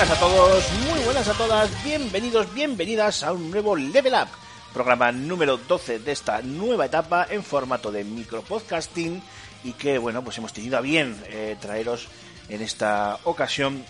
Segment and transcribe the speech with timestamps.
[0.00, 4.28] Buenas a todos, muy buenas a todas, bienvenidos, bienvenidas a un nuevo Level Up,
[4.72, 9.22] programa número 12 de esta nueva etapa en formato de micropodcasting
[9.62, 12.08] y que, bueno, pues hemos tenido a bien eh, traeros
[12.48, 13.84] en esta ocasión,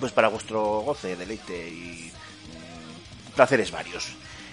[0.00, 4.06] pues para vuestro goce, deleite y mm, placeres varios.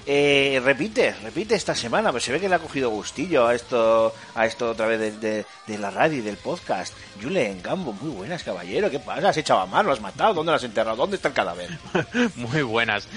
[0.07, 4.13] Eh, repite, repite esta semana, pues se ve que le ha cogido gustillo a esto,
[4.35, 6.93] a esto otra vez de, de- de la radio y del podcast.
[7.21, 9.29] Julen Gambo, muy buenas, caballero, ¿qué pasa?
[9.29, 9.87] ¿Has echado a mano?
[9.87, 10.35] ¿Lo has matado?
[10.35, 10.95] ¿Dónde lo has enterrado?
[10.97, 11.69] ¿Dónde está el cadáver?
[12.35, 13.07] Muy buenas.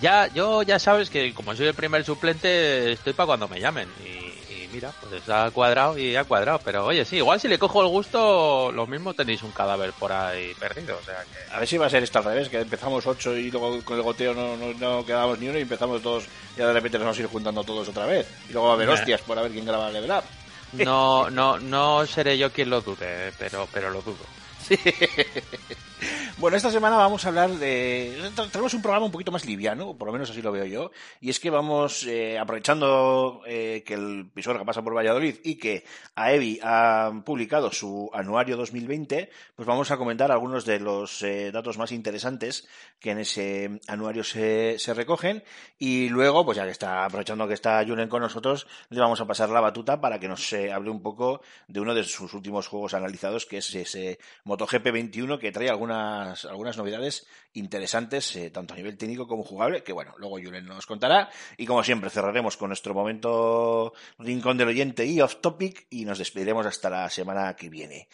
[0.00, 3.88] Ya, yo ya sabes que como soy el primer suplente, estoy para cuando me llamen.
[4.04, 4.25] Y,
[4.76, 6.60] mira, pues ha cuadrado y ha cuadrado.
[6.64, 10.12] Pero oye, sí, igual si le cojo el gusto, lo mismo tenéis un cadáver por
[10.12, 10.98] ahí perdido.
[11.00, 11.54] O sea que...
[11.54, 13.96] A ver si va a ser esto al revés, que empezamos ocho y luego con
[13.96, 16.24] el goteo no, no, no quedábamos ni uno y empezamos todos,
[16.56, 18.26] y de repente nos vamos a ir juntando todos otra vez.
[18.48, 20.24] Y luego va a haber hostias por a ver quién graba el Level Up.
[20.72, 24.24] No, no, no seré yo quien lo dude, pero, pero lo dudo.
[26.38, 28.30] Bueno, esta semana vamos a hablar de...
[28.52, 31.30] Tenemos un programa un poquito más liviano, por lo menos así lo veo yo, y
[31.30, 36.60] es que vamos, eh, aprovechando eh, que el Pisuerga pasa por Valladolid y que AEBI
[36.62, 41.90] ha publicado su anuario 2020, pues vamos a comentar algunos de los eh, datos más
[41.90, 42.68] interesantes
[43.00, 45.42] que en ese anuario se, se recogen,
[45.78, 49.26] y luego, pues ya que está, aprovechando que está Julen con nosotros, le vamos a
[49.26, 52.66] pasar la batuta para que nos eh, hable un poco de uno de sus últimos
[52.66, 58.74] juegos analizados, que es ese MotoGP 21 que trae algunas, algunas novedades interesantes, eh, tanto
[58.74, 61.30] a nivel técnico como jugable, que bueno, luego Julen nos contará.
[61.56, 66.18] Y como siempre, cerraremos con nuestro momento rincón del oyente y off topic y nos
[66.18, 68.08] despediremos hasta la semana que viene.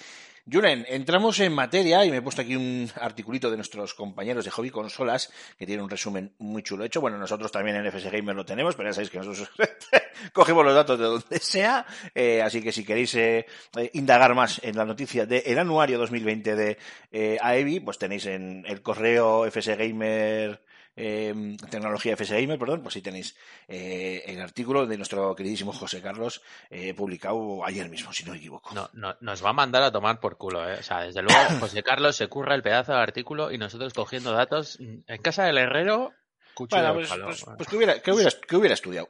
[0.51, 4.51] Julen, entramos en materia y me he puesto aquí un articulito de nuestros compañeros de
[4.51, 7.01] Hobby Consolas que tiene un resumen muy chulo hecho.
[7.01, 9.49] Bueno, nosotros también en FS Gamer lo tenemos, pero ya sabéis que nosotros
[10.33, 11.87] cogemos los datos de donde sea.
[12.13, 16.57] Eh, así que si queréis eh, eh, indagar más en la noticia del anuario 2020
[16.57, 16.79] de
[17.13, 20.61] eh, AEBI, pues tenéis en el correo FS Gamer.
[20.97, 23.37] Eh, tecnología FS Gamer, perdón, pues ahí tenéis
[23.69, 28.39] eh, el artículo de nuestro queridísimo José Carlos eh, publicado ayer mismo, si no me
[28.39, 28.75] equivoco.
[28.75, 30.77] No, no, nos va a mandar a tomar por culo, ¿eh?
[30.79, 34.33] O sea, desde luego, José Carlos se curra el pedazo de artículo y nosotros cogiendo
[34.33, 36.13] datos en casa del herrero,
[36.59, 37.25] Bueno, de pues, palo.
[37.27, 39.09] pues- pues que, hubiera, que, hubiera, que hubiera estudiado.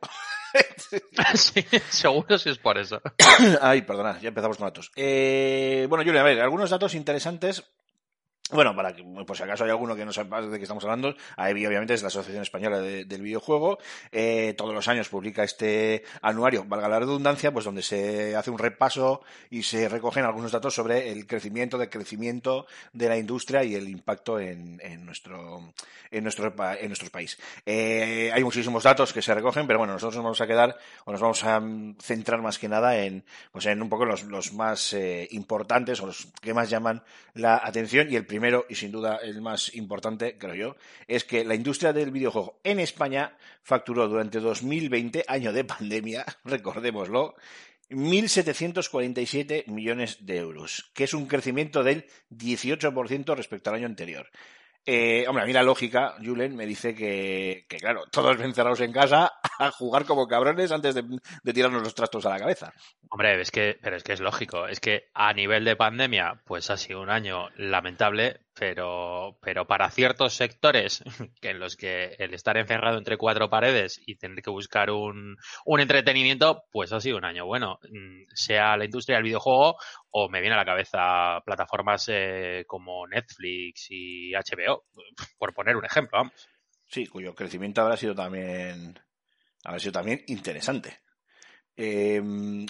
[1.34, 3.00] sí, seguro si es por eso.
[3.60, 4.92] Ay, perdona, ya empezamos con datos.
[4.96, 7.64] Eh, bueno, Julia, a ver, algunos datos interesantes.
[8.52, 11.14] Bueno, para que, por si acaso hay alguno que no sepa de qué estamos hablando,
[11.36, 13.78] AEBI obviamente es la Asociación Española de- del Videojuego.
[14.10, 18.58] Eh, todos los años publica este anuario, valga la redundancia, pues donde se hace un
[18.58, 23.88] repaso y se recogen algunos datos sobre el crecimiento, decrecimiento de la industria y el
[23.88, 25.72] impacto en, en nuestro,
[26.10, 27.38] en nuestro, en nuestro país.
[27.64, 30.76] Eh, hay muchísimos datos que se recogen, pero bueno, nosotros nos vamos a quedar
[31.06, 34.24] o nos vamos a mm, centrar más que nada en, pues en un poco los,
[34.24, 37.02] los más eh, importantes o los que más llaman
[37.32, 40.76] la atención y el primero y sin duda el más importante, creo yo,
[41.06, 47.36] es que la industria del videojuego en España facturó durante 2020, año de pandemia, recordémoslo,
[47.90, 52.04] 1.747 millones de euros, que es un crecimiento del
[52.36, 54.28] 18% respecto al año anterior.
[54.84, 58.92] Eh, hombre, a mí la lógica, Julen, me dice que, que, claro, todos encerrados en
[58.92, 61.04] casa a jugar como cabrones antes de,
[61.42, 62.72] de tirarnos los trastos a la cabeza.
[63.08, 64.66] Hombre, es que, pero es que es lógico.
[64.66, 69.90] Es que a nivel de pandemia, pues ha sido un año lamentable, pero, pero para
[69.90, 71.02] ciertos sectores
[71.42, 75.80] en los que el estar encerrado entre cuatro paredes y tener que buscar un, un
[75.80, 77.78] entretenimiento, pues ha sido un año bueno.
[77.90, 79.76] Mm, Sea la industria del videojuego
[80.10, 84.84] o me viene a la cabeza plataformas eh, como Netflix y HBO,
[85.38, 86.48] por poner un ejemplo, vamos.
[86.88, 88.98] Sí, cuyo crecimiento habrá sido también,
[89.64, 90.98] habrá sido también interesante.
[91.74, 92.20] Eh,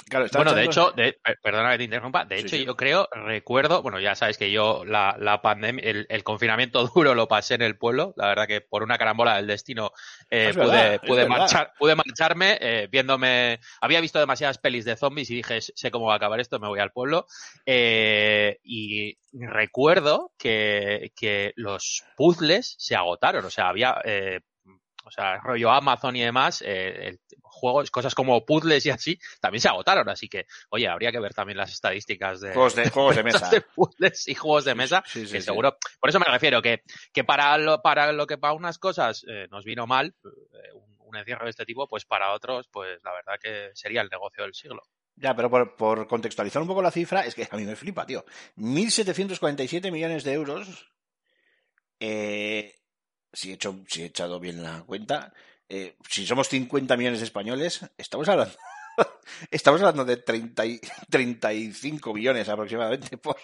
[0.08, 2.64] claro, Bueno, de hecho, de- per- perdona que te interrumpa, de Sí, hecho sí.
[2.64, 7.14] yo creo, recuerdo, bueno, ya sabes que yo la, la pandemia, el, el confinamiento duro
[7.14, 9.90] lo pasé en el pueblo, la verdad que por una carambola del destino
[10.30, 15.30] eh, pude, verdad, pude, marchar, pude marcharme eh, viéndome, había visto demasiadas pelis de zombies
[15.30, 17.26] y dije, sé cómo va a acabar esto, me voy al pueblo.
[17.66, 23.96] Eh, y recuerdo que, que los puzzles se agotaron, o sea, había...
[25.04, 29.60] o sea, rollo Amazon y demás, eh, el- juegos, cosas como puzzles y así, también
[29.60, 30.08] se agotaron.
[30.08, 33.50] Así que, oye, habría que ver también las estadísticas de, Juegos de, juegos de mesa.
[33.50, 35.02] de puzzles y juegos de mesa.
[35.06, 35.46] Sí, sí, que sí.
[35.46, 36.82] seguro, por eso me refiero, que,
[37.12, 40.96] que para lo, para lo que para unas cosas eh, nos vino mal, eh, un,
[41.00, 44.42] un encierro de este tipo, pues para otros, pues la verdad que sería el negocio
[44.44, 44.82] del siglo.
[45.14, 48.06] Ya, pero por, por contextualizar un poco la cifra, es que a mí me flipa,
[48.06, 48.24] tío.
[48.56, 50.90] 1.747 millones de euros.
[52.00, 52.74] Eh,
[53.32, 55.32] si, he hecho, si he echado bien la cuenta,
[55.68, 58.54] eh, si somos 50 millones de españoles, estamos hablando,
[59.50, 60.80] estamos hablando de 30 y-
[61.10, 63.36] 35 millones aproximadamente por,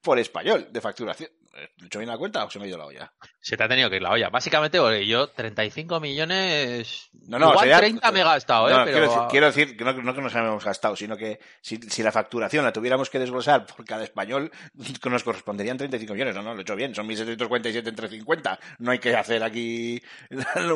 [0.00, 1.30] por español de facturación.
[1.56, 3.12] ¿He hecho bien la cuenta o se me ha ido la olla?
[3.40, 4.28] Se te ha tenido que ir la olla.
[4.28, 7.10] Básicamente, porque yo 35 millones.
[7.28, 8.72] No, no, igual sería- 30 me he gastado, ¿eh?
[8.72, 11.38] No, pero, quiero, decir, quiero decir que no, no que nos hayamos gastado, sino que
[11.60, 14.50] si, si la facturación la tuviéramos que desglosar por cada español,
[15.04, 16.34] nos corresponderían 35 millones.
[16.34, 16.92] No, no, lo he hecho bien.
[16.92, 18.58] Son 1.747 entre 50.
[18.80, 20.02] No hay que hacer aquí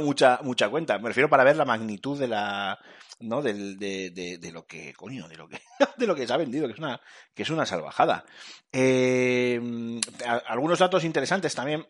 [0.01, 0.97] mucha, mucha cuenta.
[1.01, 2.79] Me refiero para ver la magnitud de la
[3.20, 5.61] no del, de, de, lo que coño de lo que
[5.97, 7.00] de lo que se ha vendido que es una
[7.35, 8.25] que es una salvajada
[10.25, 11.87] a- algunos datos interesantes también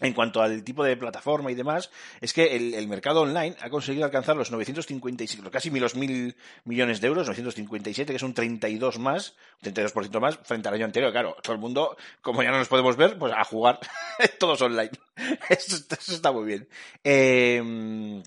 [0.00, 1.90] en cuanto al tipo de plataforma y demás,
[2.20, 7.00] es que el, mercado online ha conseguido alcanzar los 957, los casi los mil millones
[7.00, 11.12] de euros, 957, que es un 32 más, un 32% más frente al año anterior.
[11.12, 13.80] Claro, todo el mundo, como ya no nos podemos ver, pues a jugar
[14.38, 14.90] todos online.
[15.48, 15.76] Eso,
[16.12, 16.68] está- muy bien.
[17.02, 18.22] Eh,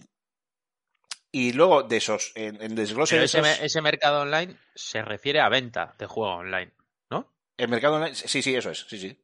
[1.31, 5.01] y luego de esos, en, en desglose pero de ese, esos, ese mercado online se
[5.01, 6.71] refiere a venta de juego online,
[7.09, 7.33] ¿no?
[7.57, 9.21] el mercado online, sí, sí, eso es, sí, sí.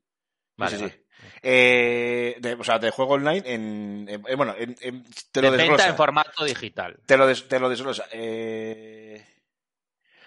[0.58, 0.94] Vale, sí, sí.
[1.42, 5.52] Eh, de, o sea, de juego online en, en- eh, bueno, en- te De lo
[5.52, 5.88] venta desglosa.
[5.90, 7.00] en formato digital.
[7.06, 8.06] Te lo, des- te lo desglosa.
[8.12, 9.26] Eh...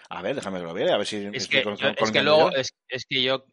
[0.09, 2.11] A ver, déjame que lo vea, a ver si Es que, con- yo- con- es
[2.11, 3.45] que luego, es, es que yo,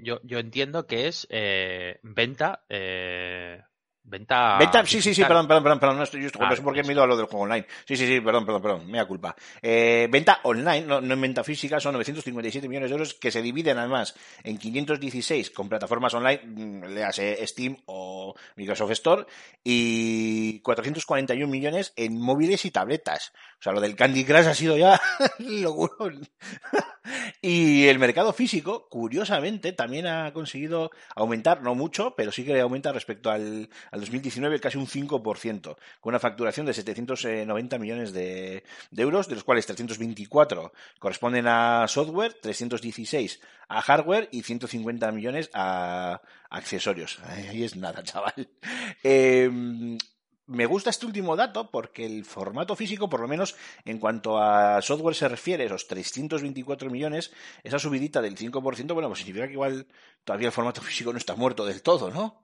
[0.00, 3.62] yo, yo entiendo que es eh, venta, eh,
[4.06, 4.56] venta.
[4.58, 6.82] Venta, sí, sí, sí, perdón, perdón, perdón, perdón, no estoy justo, no sé por qué
[6.82, 7.66] me he ido a lo del juego online.
[7.84, 9.34] Sí, sí, sí, perdón, perdón, perdón, mea culpa.
[9.60, 13.42] Eh, venta online, no, no en venta física, son 957 millones de euros que se
[13.42, 19.26] dividen además en 516 con plataformas online, mm, léase Steam o Microsoft Store,
[19.62, 23.32] y 441 millones en móviles y tabletas.
[23.58, 25.00] O sea, lo del Candy Crush ha sido ya
[25.38, 26.28] locurón.
[27.42, 32.92] Y el mercado físico, curiosamente, también ha conseguido aumentar, no mucho, pero sí que aumenta
[32.92, 39.02] respecto al, al 2019 casi un 5%, con una facturación de 790 millones de, de
[39.02, 46.20] euros, de los cuales 324 corresponden a software, 316 a hardware y 150 millones a
[46.50, 47.18] accesorios.
[47.24, 48.48] Ahí es nada, chaval.
[49.02, 49.98] Eh,
[50.48, 54.80] me gusta este último dato porque el formato físico, por lo menos en cuanto a
[54.82, 57.32] software se refiere, esos 324 millones,
[57.64, 59.86] esa subidita del 5%, bueno, pues significa que igual
[60.24, 62.42] todavía el formato físico no está muerto del todo, ¿no?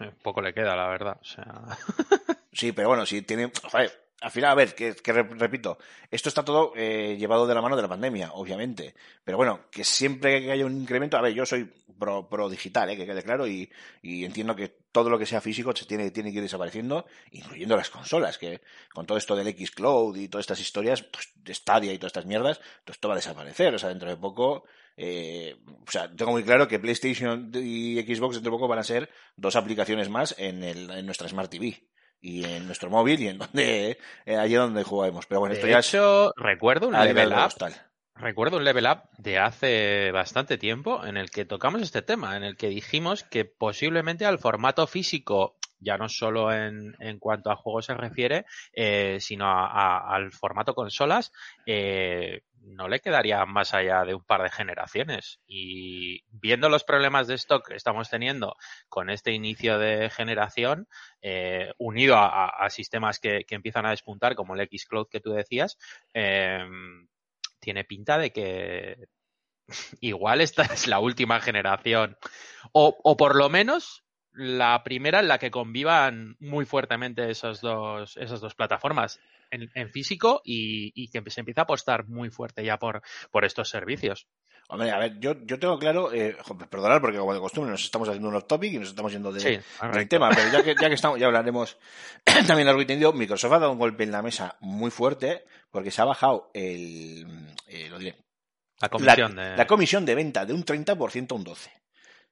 [0.00, 1.18] Eh, poco le queda, la verdad.
[1.20, 1.62] O sea,
[2.52, 3.50] Sí, pero bueno, si tiene.
[3.70, 3.90] Joder,
[4.20, 5.78] al final, a ver, que, que re- repito,
[6.10, 8.94] esto está todo eh, llevado de la mano de la pandemia, obviamente.
[9.24, 11.16] Pero bueno, que siempre que haya un incremento.
[11.16, 11.64] A ver, yo soy
[11.98, 13.70] pro, pro digital, eh, que quede claro, y,
[14.02, 17.76] y entiendo que todo lo que sea físico se tiene, tiene que ir desapareciendo, incluyendo
[17.76, 18.60] las consolas, que
[18.92, 22.26] con todo esto del Xcloud y todas estas historias, pues, de Stadia y todas estas
[22.26, 23.74] mierdas, todo esto va a desaparecer.
[23.74, 24.64] O sea, dentro de poco.
[24.96, 28.84] Eh, o sea, tengo muy claro que PlayStation y Xbox dentro de poco van a
[28.84, 31.88] ser dos aplicaciones más en, el, en nuestra Smart TV
[32.20, 35.26] y en nuestro móvil y en donde eh, allí donde juguemos.
[35.26, 37.91] Pero bueno, esto ya hecho, recuerdo un es a nivel level up postal.
[38.14, 42.44] Recuerdo un level up de hace bastante tiempo en el que tocamos este tema, en
[42.44, 47.56] el que dijimos que posiblemente al formato físico, ya no solo en, en cuanto a
[47.56, 51.32] juegos se refiere, eh, sino a- al formato consolas,
[51.66, 55.40] eh, no le quedaría más allá de un par de generaciones.
[55.48, 58.56] Y viendo los problemas de stock que estamos teniendo
[58.88, 60.86] con este inicio de generación,
[61.22, 65.76] eh, unido a, sistemas que, que empiezan a despuntar, como el Xcloud que tú decías,
[66.14, 66.60] eh,
[67.62, 69.08] tiene pinta de que
[70.00, 72.18] igual esta es la última generación.
[72.72, 78.16] O, o por lo menos la primera en la que convivan muy fuertemente esas dos,
[78.16, 82.78] esas dos plataformas en, físico y, y que se empieza a apostar muy fuerte ya
[82.78, 84.26] por, por estos servicios.
[84.72, 86.34] Hombre, a ver, yo, yo tengo claro, eh,
[86.70, 89.40] perdonad porque como de costumbre nos estamos haciendo unos topic y nos estamos yendo de,
[89.40, 89.58] Sí,
[89.92, 91.76] del tema, pero ya que, ya que estamos, ya hablaremos
[92.46, 93.12] también largo y tendido.
[93.12, 97.54] Microsoft ha dado un golpe en la mesa muy fuerte porque se ha bajado el,
[97.66, 98.16] eh, lo diré,
[98.80, 99.56] La comisión la, de...
[99.58, 101.68] la comisión de venta de un 30% a un 12%,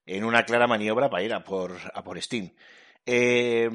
[0.07, 2.55] en una clara maniobra para ir a por, a por Steam.
[3.07, 3.69] Eh,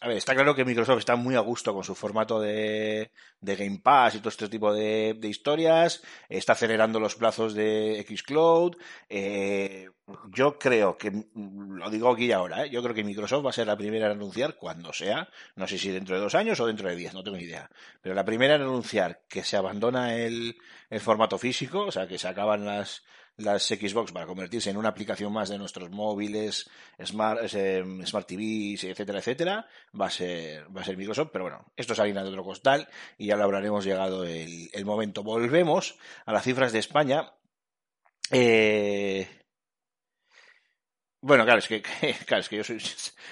[0.00, 3.56] a ver, está claro que Microsoft está muy a gusto con su formato de, de
[3.56, 6.02] Game Pass y todo este tipo de, historias.
[6.28, 8.76] Está acelerando los plazos de Xcloud.
[9.08, 9.88] Eh,
[10.32, 12.70] yo creo que, mm, lo digo aquí y ahora, ¿eh?
[12.70, 15.78] yo creo que Microsoft va a ser la primera en anunciar cuando sea, no sé
[15.78, 17.70] si dentro de dos años o dentro de diez, no tengo ni idea,
[18.02, 20.56] pero la primera en anunciar que se abandona el
[21.00, 23.02] formato físico, o sea, que se acaban las,
[23.36, 26.70] las Xbox para convertirse en una aplicación más de nuestros móviles,
[27.04, 29.68] smart, eh, smart TVs, etcétera, etcétera,
[30.00, 32.88] va a ser, va a ser Microsoft, pero bueno, esto es harina de otro costal
[33.18, 35.22] y ya lo habremos llegado el, el momento.
[35.22, 37.32] Volvemos a las cifras de España.
[38.30, 39.28] Eh,
[41.26, 41.82] bueno, claro, es que,
[42.26, 42.78] claro, es que yo soy,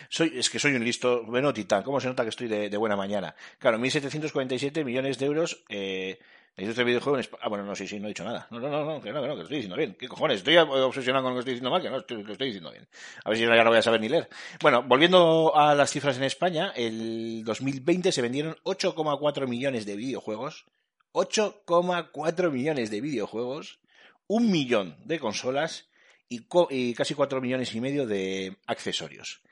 [0.08, 2.76] soy, es que soy un listo, bueno, titán, ¿cómo se nota que estoy de, de
[2.78, 3.34] buena mañana?
[3.58, 6.18] Claro, 1.747 millones de euros, eh,
[6.56, 7.42] la industria del videojuego en España.
[7.44, 8.46] Ah, bueno, no, sí, sí, no he dicho nada.
[8.50, 9.96] No, no, no, no, que no, que no, que lo estoy diciendo bien.
[9.98, 10.38] ¿Qué cojones?
[10.38, 12.86] Estoy obsesionado con lo que estoy diciendo mal, que no, estoy, lo estoy diciendo bien.
[13.24, 14.28] A ver si ya no voy a saber ni leer.
[14.60, 20.66] Bueno, volviendo a las cifras en España, el 2020 se vendieron 8,4 millones de videojuegos.
[21.12, 23.80] 8,4 millones de videojuegos.
[24.26, 25.88] Un millón de consolas
[26.28, 29.42] y, y casi 4 millones y medio de accesorios.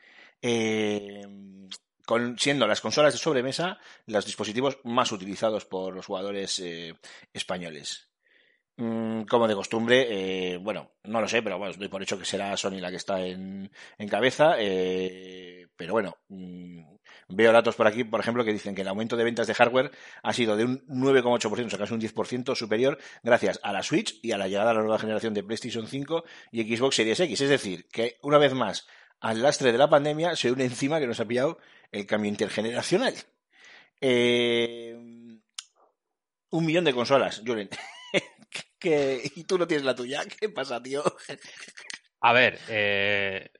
[0.42, 1.26] Eh,
[2.36, 6.94] siendo las consolas de sobremesa los dispositivos más utilizados por los jugadores eh,
[7.32, 8.08] españoles.
[8.76, 10.06] Mm, como de costumbre,
[10.54, 12.96] eh, bueno, no lo sé, pero bueno, doy por hecho que será Sony la que
[12.96, 14.54] está en, en cabeza.
[14.58, 16.82] eh, pero bueno, mm,
[17.28, 19.90] veo datos por aquí, por ejemplo, que dicen que el aumento de ventas de hardware
[20.22, 24.18] ha sido de un 9,8%, o sea, casi un 10% superior, gracias a la Switch
[24.22, 27.40] y a la llegada de la nueva generación de PlayStation 5 y Xbox Series X.
[27.40, 28.86] Es decir, que una vez más,
[29.20, 31.58] al lastre de la pandemia se une encima que nos ha pillado
[31.92, 33.14] el cambio intergeneracional.
[34.00, 34.94] Eh,
[36.52, 37.68] un millón de consolas, Julen.
[38.78, 40.22] ¿Qué- ¿Y tú no tienes la tuya?
[40.38, 41.02] ¿Qué pasa, tío?
[42.22, 43.50] A ver, eh,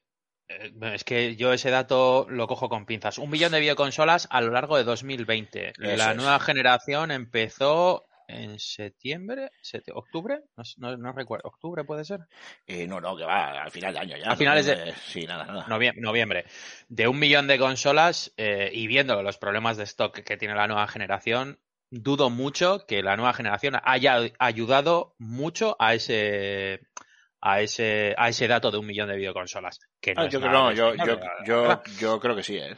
[0.48, 3.18] eh, es que yo ese dato lo cojo con pinzas.
[3.18, 5.68] Un millón de videoconsolas a lo largo de 2020.
[5.68, 6.16] Eso la es.
[6.16, 9.50] nueva generación empezó en septiembre,
[9.94, 12.20] octubre, no, no- no recuerdo, octubre puede ser,
[12.66, 14.30] Eh, no, no, que va al final de año ya.
[14.30, 15.66] A finales de- Eh, Sí, nada, nada.
[15.66, 16.44] Novie- noviembre.
[16.88, 20.66] De un millón de consolas eh, y viendo los problemas de stock que tiene la
[20.66, 21.58] nueva generación,
[21.90, 26.80] dudo mucho que la nueva generación haya ayudado mucho a ese
[27.42, 29.80] a ese a ese dato de un millón de videoconsolas.
[30.00, 32.76] Que no Ah, yo, creo, yo, yo, yo, yo creo que sí, ¿eh?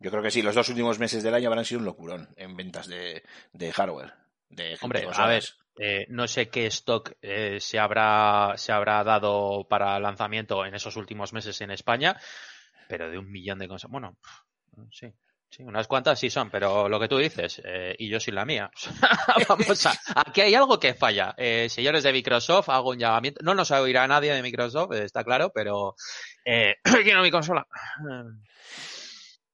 [0.00, 0.42] Yo creo que sí.
[0.42, 3.22] Los dos últimos meses del año habrán sido un locurón en ventas de,
[3.52, 4.14] de hardware.
[4.52, 5.44] De, Hombre, a ver,
[5.78, 10.96] eh, no sé qué stock eh, se habrá se habrá dado para lanzamiento en esos
[10.96, 12.20] últimos meses en España,
[12.88, 13.92] pero de un millón de consolas.
[13.92, 14.16] Bueno,
[14.90, 15.06] sí,
[15.48, 18.44] sí, unas cuantas sí son, pero lo que tú dices, eh, y yo sin la
[18.44, 18.70] mía.
[19.48, 21.34] Vamos a, aquí hay algo que falla.
[21.38, 23.40] Eh, señores de Microsoft, hago un llamamiento.
[23.42, 25.96] No nos oirá nadie de Microsoft, está claro, pero
[26.44, 27.66] eh, quiero mi consola.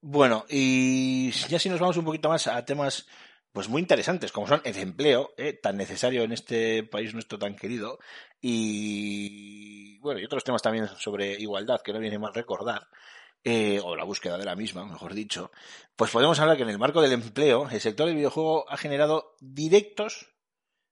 [0.00, 3.06] Bueno, y ya si nos vamos un poquito más a temas
[3.52, 5.52] pues muy interesantes, como son el empleo, ¿eh?
[5.52, 7.98] tan necesario en este país nuestro tan querido,
[8.40, 12.88] y bueno, y otros temas también sobre igualdad, que no viene mal recordar,
[13.44, 15.50] eh, o la búsqueda de la misma, mejor dicho,
[15.96, 19.36] pues podemos hablar que en el marco del empleo, el sector del videojuego ha generado
[19.40, 20.28] directos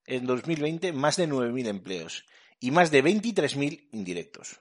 [0.06, 2.24] en 2020 más de 9.000 empleos
[2.60, 4.60] y más de 23.000 indirectos,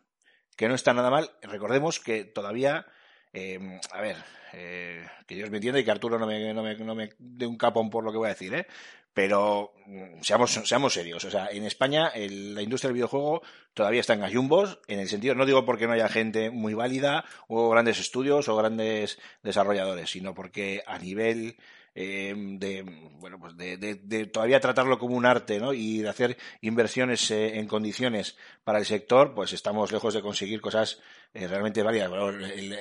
[0.58, 1.32] que no está nada mal.
[1.42, 2.88] Recordemos que todavía
[3.36, 4.16] eh, a ver,
[4.54, 7.46] eh, que Dios me entienda y que Arturo no me, no me, no me dé
[7.46, 8.68] un capón por lo que voy a decir, ¿eh?
[9.16, 11.24] Pero mm, seamos, seamos serios.
[11.26, 13.42] O sea, en España el- la industria del videojuego
[13.74, 17.26] todavía está en gallumbos, en el sentido, no digo porque no haya gente muy válida
[17.48, 21.56] o grandes estudios o grandes desarrolladores, sino porque a nivel
[21.98, 22.84] eh, de,
[23.20, 25.72] bueno, pues de, de- de todavía tratarlo como un arte, ¿no?
[25.72, 30.60] Y de hacer inversiones eh, en condiciones para el sector, pues estamos lejos de conseguir
[30.60, 31.00] cosas
[31.34, 32.12] eh, realmente válidas.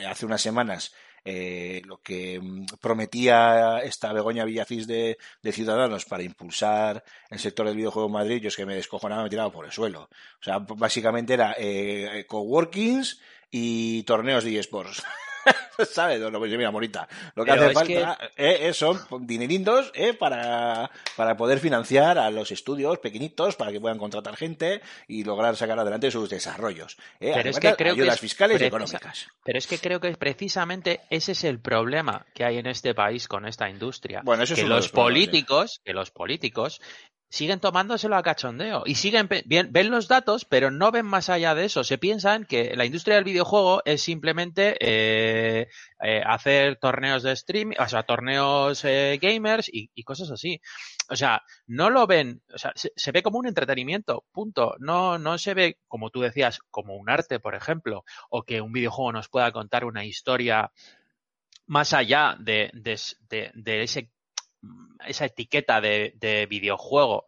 [0.09, 0.93] Hace unas semanas
[1.25, 7.67] eh, lo que mm, prometía esta Begoña Villacís de, de Ciudadanos para impulsar el sector
[7.67, 10.09] del videojuego en Madrid, yo es que me descojonaba, me tiraba por el suelo.
[10.41, 15.03] O sea, básicamente era eh, coworkings y torneos de eSports.
[15.91, 16.21] ¿Sabes?
[16.21, 20.15] No, pues mira, Morita, lo que Pero hace es falta eh, eh, son dinerindos eh,
[20.15, 25.57] para, para poder financiar a los estudios pequeñitos para que puedan contratar gente y lograr
[25.57, 26.97] sacar adelante sus desarrollos.
[27.21, 29.27] Eh, Pero es que creo que ayudas es fiscales y económicas.
[29.45, 33.29] Pero es que creo que precisamente ese es el problema que hay en este país
[33.29, 34.23] con esta industria.
[34.25, 36.81] Bueno, eso que los políticos, que los políticos
[37.35, 41.65] siguen tomándoselo a cachondeo y siguen ven los datos, pero no ven más allá de
[41.65, 41.83] eso.
[41.83, 45.67] Se piensan que la industria del videojuego es simplemente eh,
[46.01, 50.61] eh, hacer torneos de streaming, o sea, torneos eh, gamers y, cosas así.
[51.11, 54.77] O sea, no lo ven, o sea, se, ve como un entretenimiento, punto.
[54.79, 58.73] No, no se ve, como tú decías, como un arte, por ejemplo, o que un
[58.73, 60.71] videojuego nos pueda contar una historia
[61.67, 64.11] más allá de, de- de ese,
[65.07, 67.27] esa etiqueta de, de videojuego.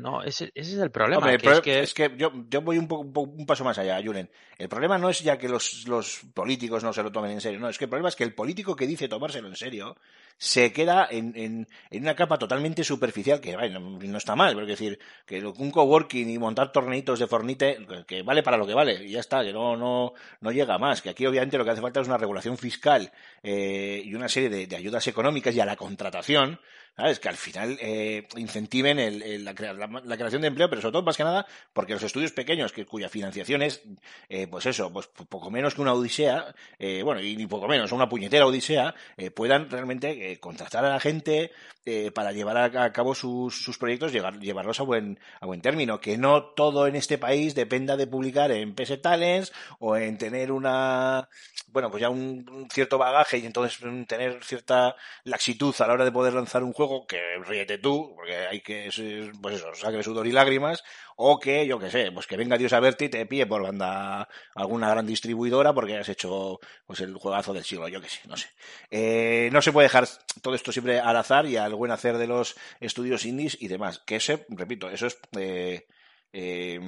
[0.00, 1.18] No, ese, ese es el problema.
[1.18, 3.78] Hombre, el que es que- es que yo, yo voy un, poco- un, paso más
[3.78, 4.30] allá, Julen.
[4.58, 7.60] El problema no es ya que los, los políticos no se lo tomen en serio,
[7.60, 9.96] no, es que el problema es que el político que dice tomárselo en serio
[10.36, 14.54] se queda en, en, en una capa totalmente superficial, que vaya, no, no está mal,
[14.54, 18.66] pero es decir, que un coworking y montar torneitos de Fornite, que- vale para lo
[18.66, 21.64] que vale, y ya está, que no, no, no llega más, que aquí obviamente lo
[21.64, 23.10] que hace falta es una regulación fiscal
[23.42, 26.60] eh, y una serie de, de ayudas económicas y a la contratación,
[26.96, 27.18] ¿sabes?
[27.20, 30.92] Que al final eh, incentiven el- el- la, la- la creación de empleo, pero sobre
[30.92, 33.82] todo más que nada porque los estudios pequeños, que, cuya financiación es,
[34.28, 37.68] eh, pues eso, pues po- poco menos que una odisea, eh, bueno, y ni poco
[37.68, 41.50] menos, una puñetera odisea, eh, puedan realmente eh, contratar a la gente
[41.84, 46.00] eh, para llevar a, a cabo sus, proyectos, llegar, llevarlos a buen, a buen término.
[46.00, 50.52] Que no todo en este país dependa de publicar en PS Talents o en tener
[50.52, 51.28] una,
[51.68, 55.92] bueno, pues ya un, un cierto bagaje y entonces mm, tener cierta laxitud a la
[55.94, 59.00] hora de poder lanzar un juego que ríete tú, porque hay que, es-
[59.40, 60.84] pues eso, sangre, sudor y lágrimas,
[61.16, 63.62] o que, yo que sé, pues que venga Dios a verte y te pille por
[63.62, 68.20] banda alguna gran distribuidora porque has hecho pues el juegazo del siglo, yo que sé,
[68.26, 68.48] no sé.
[68.90, 70.08] Eh, no se puede dejar
[70.42, 74.00] todo esto siempre al azar y al buen hacer de los estudios indies y demás.
[74.06, 75.86] Que ese, repito, eso es eh,
[76.32, 76.80] eh,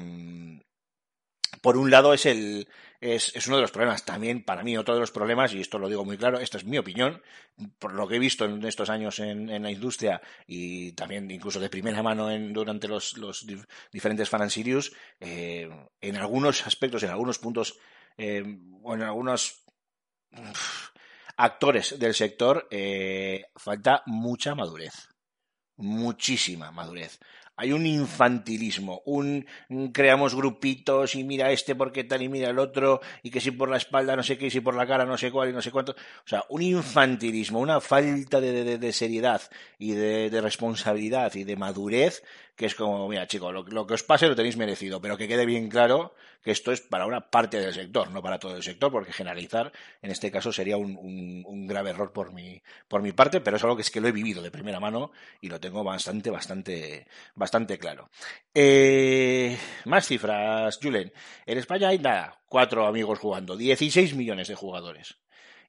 [1.63, 2.69] por un lado es el
[3.01, 4.05] es, es uno de los problemas.
[4.05, 6.65] También para mí otro de los problemas, y esto lo digo muy claro, esta es
[6.65, 7.23] mi opinión,
[7.79, 11.61] por lo que he visto en estos años en, en la industria y también incluso
[11.61, 15.69] de primera mano en, durante los, los dif- diferentes Fan and Sirius, eh,
[16.01, 17.79] en algunos aspectos, en algunos puntos,
[18.17, 18.45] eh,
[18.83, 19.65] o en algunos
[21.37, 24.95] actores del sector, eh, falta mucha madurez
[25.83, 27.19] muchísima madurez.
[27.61, 32.59] Hay un infantilismo, un un creamos grupitos y mira este porque tal y mira el
[32.59, 35.05] otro y que si por la espalda no sé qué y si por la cara
[35.05, 35.93] no sé cuál y no sé cuánto.
[35.93, 39.43] O sea, un infantilismo, una falta de, de- seriedad
[39.79, 42.23] y de responsabilidad y de madurez
[42.61, 45.47] que es como, mira chicos, lo, que os pase lo tenéis merecido, pero que quede
[45.47, 48.93] bien claro que esto es para una parte del sector, no para todo el sector,
[48.93, 53.13] porque generalizar en este caso sería un, un- un grave error por mi, por mi
[53.13, 55.59] parte, pero es algo que es que lo he vivido de primera mano y lo
[55.59, 58.11] tengo bastante, bastante, bastante claro.
[58.53, 61.15] Eh, más cifras, Julen.
[61.47, 65.17] En España hay nada, cuatro amigos jugando, 16 millones de jugadores.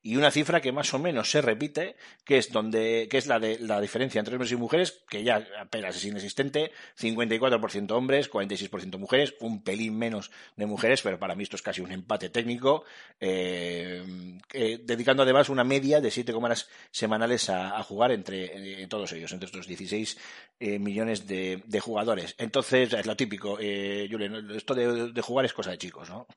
[0.03, 3.39] Y una cifra que más o menos se repite, que es donde, que es la
[3.39, 8.97] de la diferencia entre hombres y mujeres, que ya apenas es inexistente, 54% hombres, 46%
[8.97, 12.83] mujeres, un pelín menos de mujeres, pero para mí esto es casi un empate técnico,
[13.19, 14.03] eh,
[14.53, 19.31] eh, dedicando además una media de 7 horas semanales a, jugar entre eh, todos ellos,
[19.33, 20.17] entre estos 16
[20.59, 22.35] eh, millones de, jugadores.
[22.37, 26.27] Entonces, es lo típico, Julen, esto de jugar es cosa de chicos, ¿no?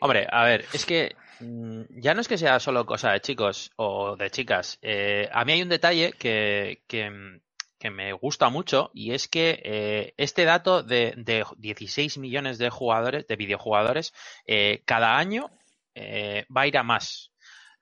[0.00, 3.72] Hombre, a ver, es que mm, ya no es que sea solo cosa de chicos
[3.76, 4.78] o de chicas.
[4.82, 7.40] Eh, a mí hay un detalle que, que, mm,
[7.78, 12.70] que me gusta mucho y es que eh, este dato de, de 16 millones de
[12.70, 14.14] jugadores, de videojugadores,
[14.46, 15.50] eh, cada año
[15.96, 17.30] va a ir a más.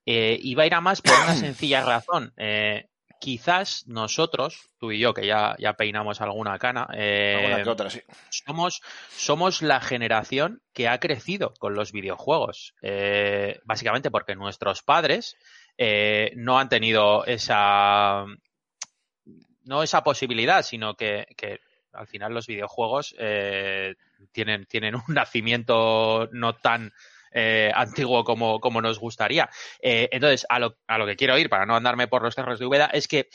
[0.05, 2.35] Y va a ir a más por una sencilla razón.
[3.23, 7.89] Quizás nosotros, tú y yo, que ya, ya peinamos alguna cana, eh, Alguna que otra,
[7.89, 8.03] sí.
[8.31, 12.75] somos, somos la generación que ha crecido con los videojuegos.
[12.83, 15.37] Eh, básicamente porque nuestros padres
[15.79, 18.25] eh, no han tenido esa
[19.63, 21.61] no esa posibilidad, sino que, que
[21.93, 23.15] al final los videojuegos
[24.33, 26.93] tienen, tienen un nacimiento no tan
[27.33, 29.49] eh, antiguo como, como nos gustaría.
[29.81, 32.59] Eh, entonces, a lo, a lo que quiero ir, para no andarme por los cerros
[32.59, 33.29] de Úbeda, es que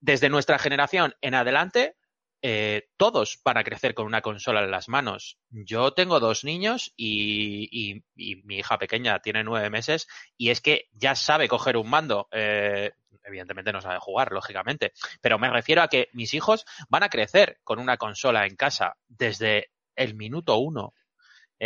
[0.00, 1.96] desde nuestra generación en adelante,
[2.42, 5.38] eh, todos van a crecer con una consola en las manos.
[5.50, 7.68] Yo tengo dos niños y,
[8.16, 12.28] y- mi hija pequeña tiene nueve meses y es que ya sabe coger un mando.
[13.26, 17.58] Evidentemente no sabe jugar, lógicamente, pero me refiero a que mis hijos van a crecer
[17.64, 20.92] con una consola en casa desde el minuto uno.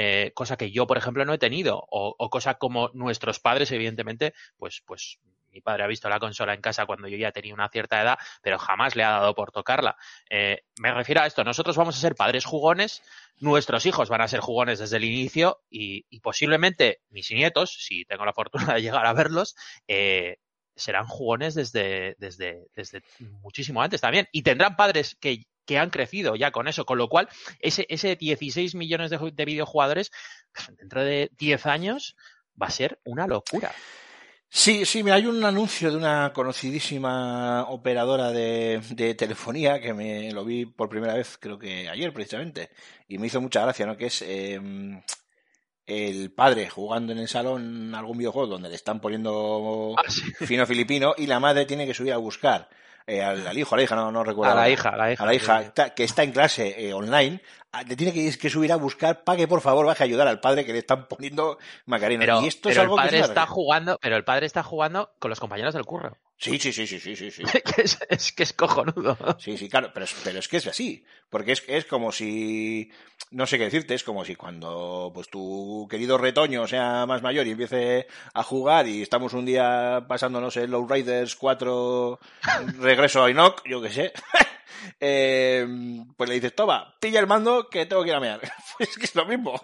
[0.01, 4.33] Eh, cosa que yo, por ejemplo, no he tenido, o, cosa como nuestros padres, evidentemente,
[4.57, 5.19] pues, pues
[5.51, 8.17] mi padre ha visto la consola en casa cuando yo ya tenía una cierta edad,
[8.41, 9.97] pero jamás le ha dado por tocarla.
[10.31, 13.03] Eh, me refiero a esto, nosotros vamos a ser padres jugones,
[13.41, 18.05] nuestros hijos van a ser jugones desde el inicio y, y posiblemente mis nietos, si
[18.05, 19.57] tengo la fortuna de llegar a verlos,
[19.89, 20.37] eh,
[20.77, 23.03] serán jugones desde, desde, desde
[23.43, 24.29] muchísimo antes también.
[24.31, 27.29] Y tendrán padres que, que han crecido ya con eso, con lo cual
[27.61, 30.11] ese, ese 16 millones de, de videojugadores
[30.79, 32.17] dentro de 10 años
[32.61, 33.71] va a ser una locura.
[34.49, 40.33] Sí, sí, mira, hay un anuncio de una conocidísima operadora de, de, telefonía que me
[40.33, 42.71] lo vi por primera vez, creo que ayer precisamente,
[43.07, 43.99] y me hizo mucha gracia, ¿no?
[43.99, 44.59] Que es eh,
[45.85, 50.23] el padre jugando en el salón algún videojuego donde le están poniendo Ah, sí.
[50.47, 52.71] fino filipino y la madre tiene que subir a buscar
[53.09, 54.53] eh, al, al hijo, a la hija, no, no recuerdo.
[54.53, 55.23] A la hija, a la hija.
[55.23, 57.41] a la hija que está en clase eh, online,
[57.87, 60.41] le tiene que, que subir a buscar para que por favor baje a ayudar al
[60.41, 62.21] padre que le están poniendo Macarena.
[62.21, 64.63] Pero, y esto es algo el que padre una está jugando, pero el padre está
[64.63, 66.17] jugando con los compañeros del curro.
[66.41, 67.43] Sí, sí, sí, sí, sí, sí, sí.
[67.75, 69.17] Que es, es que es cojonudo.
[69.39, 72.91] Sí, sí, claro, pero es, pero es que es así, porque es, es como si,
[73.33, 77.47] no sé qué decirte, es como si cuando pues tu querido retoño sea más mayor
[77.47, 82.21] y empiece a jugar y estamos un día pasándonos el Low Riders 4
[82.79, 84.13] regreso a Enoch, yo qué sé,
[85.01, 85.67] eh,
[86.17, 88.41] pues le dices, toma, pilla el mando que tengo que ir a mear.
[88.79, 89.61] Pues es que es lo mismo.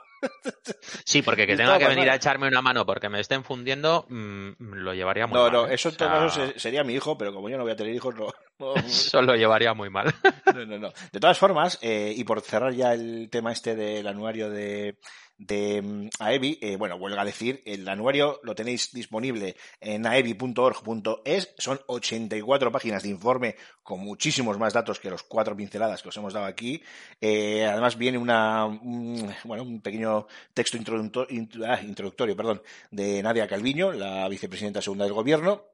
[1.04, 4.50] Sí, porque que tenga que venir a echarme una mano porque me estén fundiendo, mm,
[4.58, 5.52] lo llevaría muy No, mal.
[5.52, 5.74] no, ¿eh?
[5.74, 7.94] eso en O sea, caso sería mi hijo, pero como yo no voy a tener
[7.94, 8.26] hijos, no.
[8.58, 10.12] no- Eso lo llevaría muy mal.
[10.52, 10.92] No, no, no.
[11.12, 14.98] De todas formas, eh, y por cerrar ya el tema este del anuario de,
[15.36, 21.54] de mm, AEBI, eh, bueno, vuelvo a decir, el anuario lo tenéis disponible en aebi.org.es,
[21.58, 26.16] son 84 páginas de informe con muchísimos más datos que los cuatro pinceladas que os
[26.16, 26.82] hemos dado aquí.
[27.20, 33.22] Eh, además viene una, un, bueno, un pequeño texto introducto- intro- ah, introductorio perdón, de
[33.22, 35.64] Nadia Calviño, la vicepresidenta segunda del gobierno,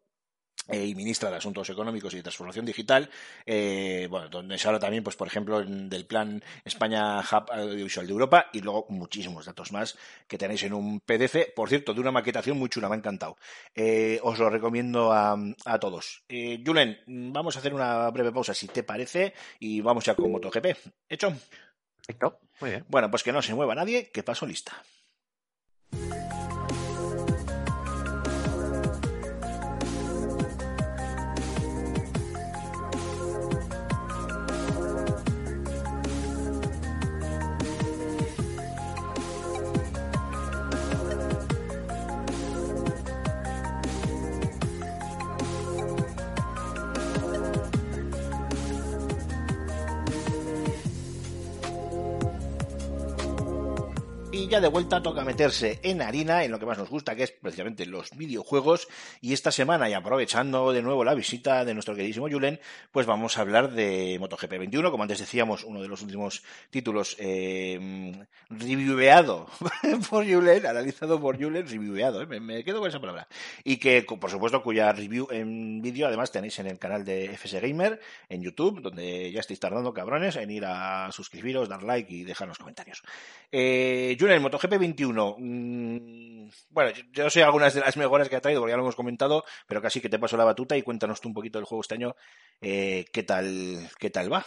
[0.73, 3.11] y ministra de Asuntos Económicos y de Transformación Digital,
[3.45, 8.07] eh, bueno, donde se habla también, pues, por ejemplo, en- del plan España Hub Audiovisual
[8.07, 12.01] de Europa y luego muchísimos datos más que tenéis en un PDF, por cierto, de
[12.01, 13.37] una maquetación muy chula, me ha encantado.
[13.75, 16.23] Eh, os lo recomiendo a, a todos.
[16.29, 20.31] Eh, Julen, vamos a hacer una breve pausa, si te parece, y vamos ya con
[20.31, 20.67] MotoGP.
[21.09, 21.33] ¿Hecho?
[21.97, 22.39] Perfecto.
[22.61, 22.85] Muy bien.
[22.89, 24.73] Bueno, pues que no se mueva nadie, que paso lista.
[54.51, 57.31] Ya de vuelta toca meterse en harina, en lo que más nos gusta, que es
[57.31, 58.89] precisamente los videojuegos.
[59.21, 62.59] Y esta semana, y aprovechando de nuevo la visita de nuestro queridísimo Julen,
[62.91, 67.17] pues vamos a hablar de MotoGP 21, como antes decíamos, uno de los últimos títulos
[67.21, 69.47] eh, reviewado
[70.11, 72.41] por Julen, analizado por Julen, reviewado, ¿eh?
[72.41, 73.29] me, quedo con esa palabra.
[73.63, 77.61] Y que, por supuesto, cuya review en vídeo además tenéis en el canal de FS
[77.61, 82.25] Gamer, en YouTube, donde ya estáis tardando, cabrones, en ir a suscribiros, dar like y
[82.25, 83.05] dejarnos comentarios.
[83.53, 85.37] Eh, Julen, MotoGP 21.
[85.39, 88.83] mm, bueno, yo, yo sé algunas de las mejoras que ha traído, porque ya lo
[88.83, 91.67] hemos comentado, pero casi que te paso la batuta y cuéntanos tú un poquito del
[91.67, 92.17] juego este año.
[92.61, 94.45] eh, ¿qué, tal, ¿Qué tal va?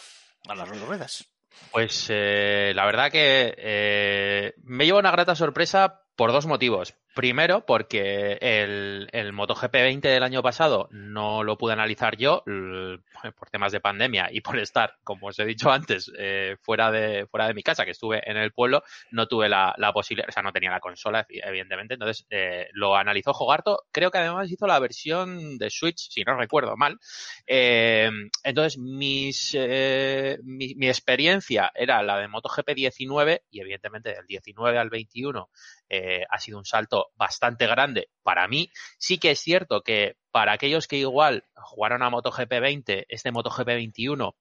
[0.48, 1.30] A las ruedas.
[1.72, 6.96] Pues eh, la verdad que eh, me lleva una grata sorpresa por dos motivos.
[7.14, 13.50] Primero, porque el, el MotoGP 20 del año pasado no lo pude analizar yo por
[13.52, 17.48] temas de pandemia y por estar, como os he dicho antes, eh, fuera, de, fuera
[17.48, 20.52] de mi casa, que estuve en el pueblo, no tuve la, posibilidad, o sea, no
[20.52, 23.84] tenía la consola, evidentemente, entonces eh, lo analizó Jogarto.
[23.92, 27.00] Creo que además hizo la versión de Switch, si no recuerdo mal.
[27.46, 28.10] Eh,
[28.44, 34.78] entonces, mis, eh, mi, mi experiencia era la de MotoGP 19 y evidentemente del 19
[34.80, 35.50] al 21
[35.96, 38.70] eh, ha sido un salto bastante grande para mí.
[38.98, 43.68] Sí que es cierto que para aquellos que igual jugaron a MotoGP 20, este MotoGP
[43.68, 44.36] 21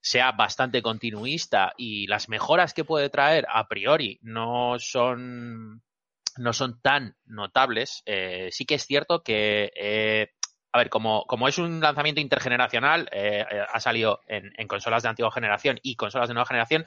[0.00, 5.82] sea bastante continuista y las mejoras que puede traer a priori no son
[6.36, 8.02] no son tan notables.
[8.06, 10.30] Eh, sí que es cierto que eh,
[10.72, 15.30] a ver, como, como es un lanzamiento intergeneracional, eh, ha salido en consolas de antigua
[15.30, 16.84] generación y consolas de nueva generación,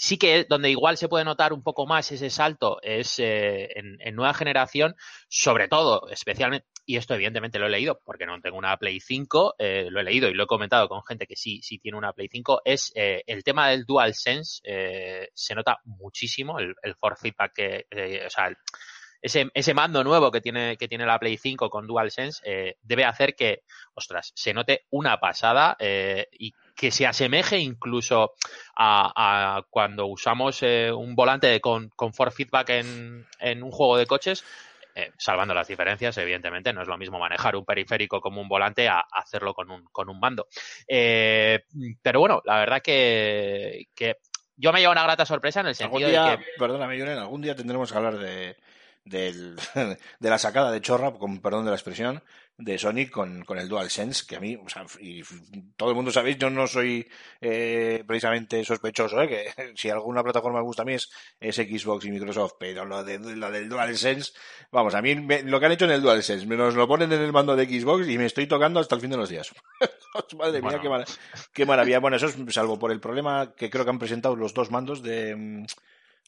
[0.00, 4.14] sí que donde igual se puede notar un poco más ese salto es eh, en,
[4.16, 4.96] nueva generación,
[5.28, 9.56] sobre todo, especialmente, y esto evidentemente lo he leído porque no tengo una Play 5,
[9.58, 12.14] eh, lo he leído y lo he comentado con gente que sí, sí tiene una
[12.14, 17.20] Play 5, es eh, el tema del DualSense, eh, se nota muchísimo el, el force
[17.20, 18.56] feedback que, eh, o sea, el-
[19.22, 23.04] ese, ese mando nuevo que tiene, que tiene la Play 5 con DualSense eh, debe
[23.04, 23.62] hacer que,
[23.94, 28.32] ostras, se note una pasada eh, y que se asemeje incluso
[28.76, 33.96] a, a cuando usamos eh, un volante con, con force feedback en, en un juego
[33.98, 34.44] de coches.
[34.94, 38.88] eh, salvando las diferencias, evidentemente, no es lo mismo manejar un periférico como un volante
[38.88, 40.46] a, a hacerlo con un, con un mando.
[40.88, 41.64] Eh,
[42.02, 44.16] pero bueno, la verdad que, que
[44.56, 47.40] yo me llevo una grata sorpresa en el sentido día, de que perdóname, Julen, algún
[47.40, 48.56] día tendremos que hablar de,
[49.04, 49.56] del-
[50.20, 52.22] de la sacada de chorra, con perdón de la expresión,
[52.62, 55.22] de Sonic con, con el DualSense, que a mí, o sea, y
[55.76, 57.08] todo el mundo sabéis, yo no soy
[57.40, 59.28] eh, precisamente sospechoso, ¿eh?
[59.28, 61.08] que si alguna plataforma me gusta a mí es,
[61.40, 64.32] es Xbox y Microsoft, pero lo, de, lo del DualSense,
[64.70, 67.10] vamos, a mí me- lo que han hecho en el DualSense, me nos lo ponen
[67.12, 69.50] en el mando de Xbox y me estoy tocando hasta el fin de los días.
[70.36, 70.88] Madre mía, qué,
[71.54, 71.98] qué maravilla.
[72.00, 75.02] Bueno, eso es salvo por el problema que creo que han presentado los dos mandos
[75.02, 75.64] de...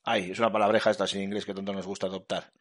[0.04, 2.52] Ay, es una palabreja esta en inglés que tanto nos gusta adoptar.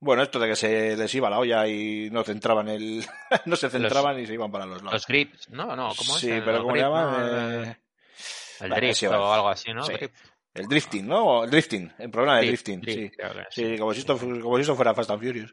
[0.00, 3.04] Bueno, esto de que se les iba la olla y no centraban el...
[3.46, 4.92] no se centraban y se iban para los lados.
[4.92, 6.42] los grips, no, no, ¿cómo sí, es?
[6.42, 7.10] pero ¿cómo llaman?
[7.10, 7.76] no, Eh,
[8.60, 9.84] el drift o algo así, ¿no?
[9.84, 9.94] Sí.
[10.54, 11.42] El drifting, ¿no?
[11.42, 13.14] El drifting, el problema de drift, drifting, drift,
[13.50, 13.62] sí.
[13.72, 15.52] Sí, como si, esto, como si esto fuera Fast and Furious.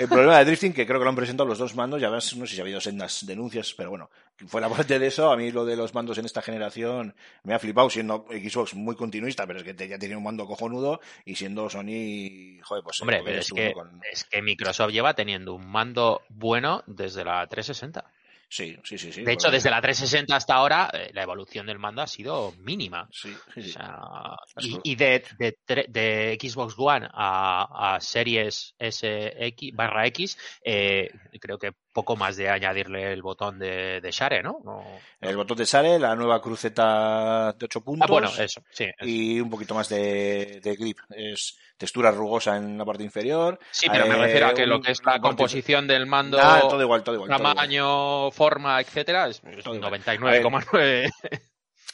[0.00, 2.36] El problema de drifting, que creo que lo han presentado los dos mandos, ya ves,
[2.36, 4.10] no sé si ha habido sendas denuncias, pero bueno,
[4.48, 7.60] fuera parte de eso, a mí lo de los mandos en esta generación me ha
[7.60, 11.36] flipado, siendo Xbox muy continuista, pero es que te- ya tenía un mando cojonudo, y
[11.36, 13.00] siendo Sony, joder, pues...
[13.00, 13.72] Hombre, pero es que.
[13.72, 18.04] Con- es que Microsoft lleva teniendo un mando bueno desde la 360.
[18.52, 19.22] Sí, sí, sí, sí.
[19.24, 23.08] De hecho, desde la 360 hasta ahora, eh, la evolución del mando ha sido mínima.
[23.10, 24.36] Sí, sí, O sea,
[24.82, 31.08] y, de, de, Xbox One a, a Series SX barra X, eh,
[31.40, 34.58] creo que poco más de añadirle el botón de, de Share, ¿no?
[34.64, 34.84] No-
[35.20, 38.08] El botón de Sare, la nueva cruceta de 8 puntos.
[38.08, 38.84] Ah, bueno, eso, sí.
[38.84, 38.94] eso.
[39.04, 40.98] y un poquito más de, de grip.
[41.10, 43.58] Es textura rugosa en la parte inferior.
[43.70, 46.38] Sí, pero me Eh, refiero a que lo un- que es la composición del mando,
[46.40, 47.28] Ah, todo igual, todo igual.
[47.28, 47.54] todo igual.
[47.54, 49.92] tamaño, forma, etcétera, es es Todo igual.
[49.92, 51.10] 99,9.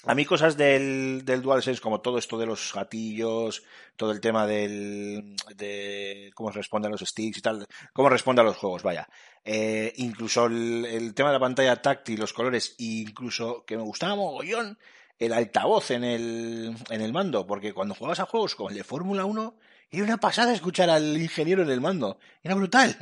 [0.04, 3.64] A mí cosas del, del DualSense, como todo esto de los gatillos,
[3.96, 8.56] todo el tema del, de cómo responden los sticks y tal, cómo responde a los
[8.56, 9.08] juegos, vaya.
[9.44, 13.82] Eh, incluso el, el tema de la pantalla táctil, los colores, e incluso que me
[13.82, 14.78] gustaba mogollón,
[15.18, 18.84] el altavoz en el, en el mando, porque cuando jugabas a juegos como el de
[18.84, 19.56] Fórmula 1,
[19.90, 22.18] era una pasada escuchar al ingeniero en el mando.
[22.42, 22.96] Era brutal.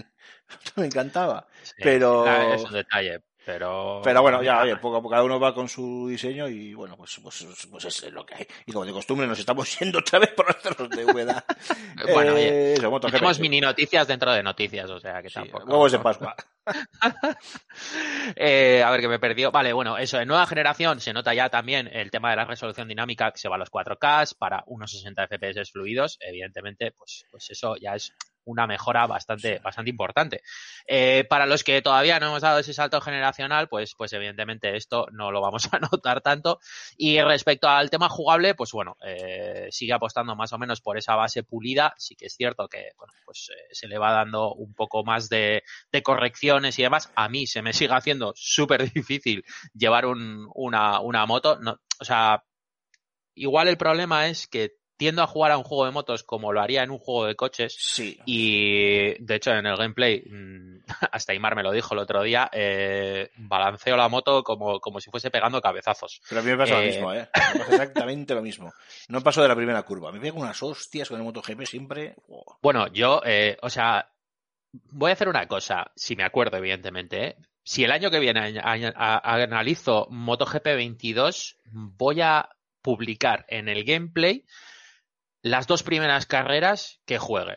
[0.77, 1.47] me encantaba.
[1.63, 4.01] Sí, Pero- Es un detalle, pero...
[4.03, 6.97] Pero bueno, ya, oye, poco a poco cada uno va con su diseño y bueno,
[6.97, 8.47] pues, pues, pues es lo que hay.
[8.67, 11.45] Y como de costumbre nos estamos yendo otra vez por nuestros de VDA.
[12.13, 13.13] Bueno, Eh, oye, MotoGP.
[13.15, 15.65] Tenemos mini noticias dentro de noticias, o sea que Sí, tampoco...
[15.65, 16.35] huevos de Pascua.
[18.35, 19.53] Eh, a ver, que me perdió.
[19.53, 22.89] Vale, bueno, eso, en nueva generación se nota ya también el tema de la resolución
[22.89, 26.19] dinámica que se va a los 4K para unos 60 FPS fluidos.
[26.21, 28.13] Evidentemente, pues, pues eso ya es
[28.47, 30.43] una mejora bastante, bastante importante.
[30.87, 35.07] Eh, para los que todavía no hemos dado ese salto generacional, pues, pues evidentemente esto
[35.13, 36.61] no lo vamos a notar tanto.
[36.97, 41.15] Y respecto al tema jugable, pues bueno, eh, sigue apostando más o menos por esa
[41.17, 41.95] base pulida.
[41.99, 45.29] Sí que es cierto que, bueno, pues eh, se le va dando un poco más
[45.29, 47.13] de, de correcciones y demás.
[47.17, 51.59] A mí se me sigue haciendo súper difícil llevar un- una, una moto.
[51.61, 52.45] No, o sea,
[53.35, 56.61] igual el problema es que tiendo a jugar a un juego de motos como lo
[56.61, 57.77] haría en un juego de coches.
[57.79, 58.19] Sí.
[58.25, 60.79] Y de hecho en el gameplay, mm,
[61.13, 65.11] hasta Imar me lo dijo el otro día, eh, balanceo la moto como, como si
[65.11, 66.21] fuese pegando cabezazos.
[66.29, 67.29] Pero a mí me pasa lo Eh, mismo, ¿eh?
[67.55, 68.73] Me pasa exactamente lo mismo.
[69.09, 70.13] No paso de la primera curva.
[70.13, 72.15] Me pego unas hostias con el MotoGP siempre.
[72.29, 74.09] Oh, Bueno, yo, eh, o sea,
[74.73, 77.27] voy a hacer una cosa, si me acuerdo, evidentemente.
[77.27, 77.37] ¿eh?
[77.63, 82.49] Si el año que viene analizo MotoGP 22, voy a
[82.81, 84.45] publicar en el gameplay
[85.47, 87.57] las dos primeras carreras que juegue.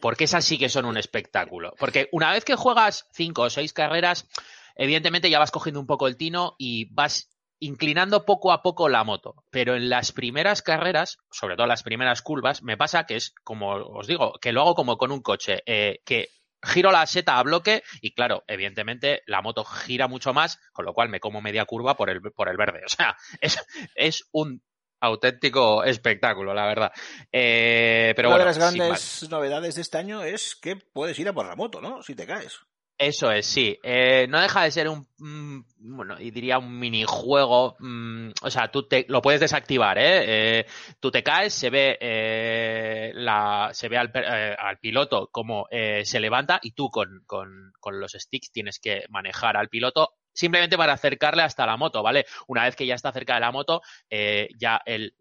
[0.00, 1.74] Porque esas sí que son un espectáculo.
[1.78, 4.28] Porque una vez que juegas cinco o seis carreras,
[4.76, 9.02] evidentemente ya vas cogiendo un poco el tino y vas inclinando poco a poco la
[9.02, 9.34] moto.
[9.50, 13.74] Pero en las primeras carreras, sobre todo las primeras curvas, me pasa que es como
[13.74, 16.28] os digo, que lo hago como con un coche, eh, que
[16.62, 20.94] giro la seta a bloque y claro, evidentemente la moto gira mucho más, con lo
[20.94, 22.82] cual me como media curva por el, por el verde.
[22.86, 23.58] O sea, es,
[23.96, 24.62] es un
[25.04, 26.92] auténtico espectáculo, la verdad.
[27.32, 31.28] Eh, pero Una bueno, de las grandes novedades de este año es que puedes ir
[31.28, 32.02] a por la moto, ¿no?
[32.02, 32.60] Si te caes.
[32.96, 33.76] Eso es, sí.
[33.82, 37.76] Eh, no deja de ser un, mm, bueno, y diría un minijuego.
[37.80, 40.60] mm, o sea, tú te, lo puedes desactivar, ¿eh?
[40.60, 40.66] Eh,
[41.00, 44.12] tú te caes, se ve, eh, la, se ve al,
[44.58, 49.56] al piloto como se levanta y tú con, con, con los sticks tienes que manejar
[49.56, 52.26] al piloto simplemente para acercarle hasta la moto, ¿vale?
[52.48, 55.14] Una vez que ya está cerca de la moto, eh, ya el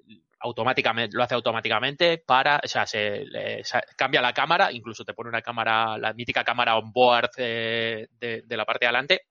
[0.43, 3.63] automáticamente lo hace automáticamente para o sea se, le-
[3.95, 8.43] cambia la cámara incluso te pone una cámara la mítica cámara on board eh, de,
[8.49, 9.21] la parte de adelante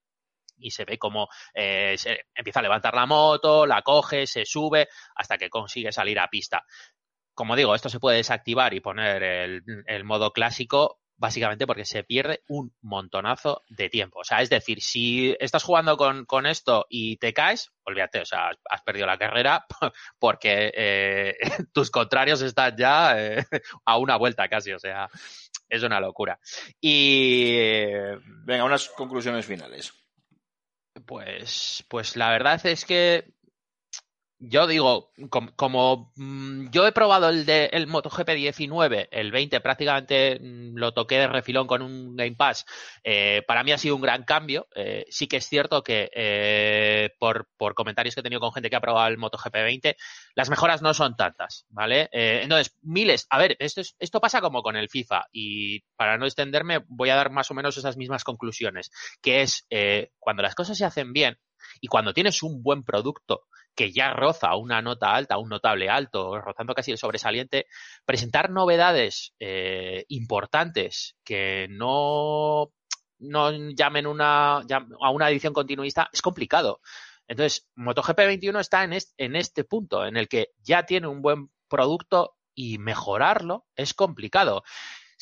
[0.56, 4.88] y se ve como eh, se empieza a levantar la moto la coge se sube
[5.14, 6.64] hasta que consigue salir a pista
[7.34, 9.22] como digo esto se puede desactivar y poner
[9.86, 14.18] el modo clásico básicamente porque se pierde un montonazo de tiempo.
[14.18, 18.24] O sea, es decir, si estás jugando con, con esto y te caes, olvídate, o
[18.24, 19.64] sea, has perdido la carrera
[20.18, 21.34] porque eh,
[21.72, 23.46] tus contrarios están ya eh,
[23.84, 25.08] a una vuelta casi, o sea,
[25.68, 26.40] es una locura.
[26.80, 27.92] Y
[28.44, 29.92] Venga, unas conclusiones finales.
[31.06, 33.32] pues, pues la verdad es que
[34.44, 39.60] yo digo, com- como, mm, yo he probado el de el MotoGP 19, el 20
[39.60, 42.64] prácticamente mm, lo toqué de refilón con un Game Pass,
[43.04, 44.66] eh, para mí ha sido un gran cambio.
[44.74, 48.68] Eh, sí que es cierto que eh, por, por comentarios que he tenido con gente
[48.70, 49.96] que ha probado el MotoGP 20,
[50.34, 52.08] las mejoras no son tantas, ¿vale?
[52.12, 56.26] Entonces, miles, a ver, esto, es- esto pasa como con el FIFA y para no
[56.26, 58.90] extenderme voy a dar más o menos esas mismas conclusiones,
[59.22, 59.66] que es
[60.18, 61.38] cuando las cosas se hacen bien
[61.80, 63.42] y cuando tienes un buen producto
[63.74, 67.66] que ya roza una nota alta, un notable alto, rozando casi el sobresaliente,
[68.04, 72.72] presentar novedades eh, importantes que no,
[73.18, 76.80] no llamen una, a una edición continuista es complicado.
[77.28, 81.50] Entonces, MotoGP 21 está en en este punto, en el que ya tiene un buen
[81.68, 84.62] producto y mejorarlo es complicado.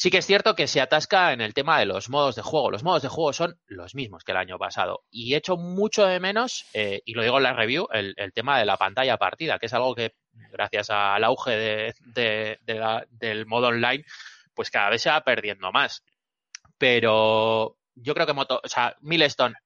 [0.01, 2.71] Sí que es cierto que se atasca en el tema de los modos de juego.
[2.71, 5.05] Los modos de juego son los mismos que el año pasado.
[5.11, 8.65] Y echo mucho de menos, eh, y lo digo en la review, el, tema de
[8.65, 14.07] la pantalla partida, que es algo que, gracias al auge del modo online,
[14.55, 16.03] pues cada vez se va perdiendo más.
[16.79, 19.57] Pero yo creo que Moto, o sea, Milestone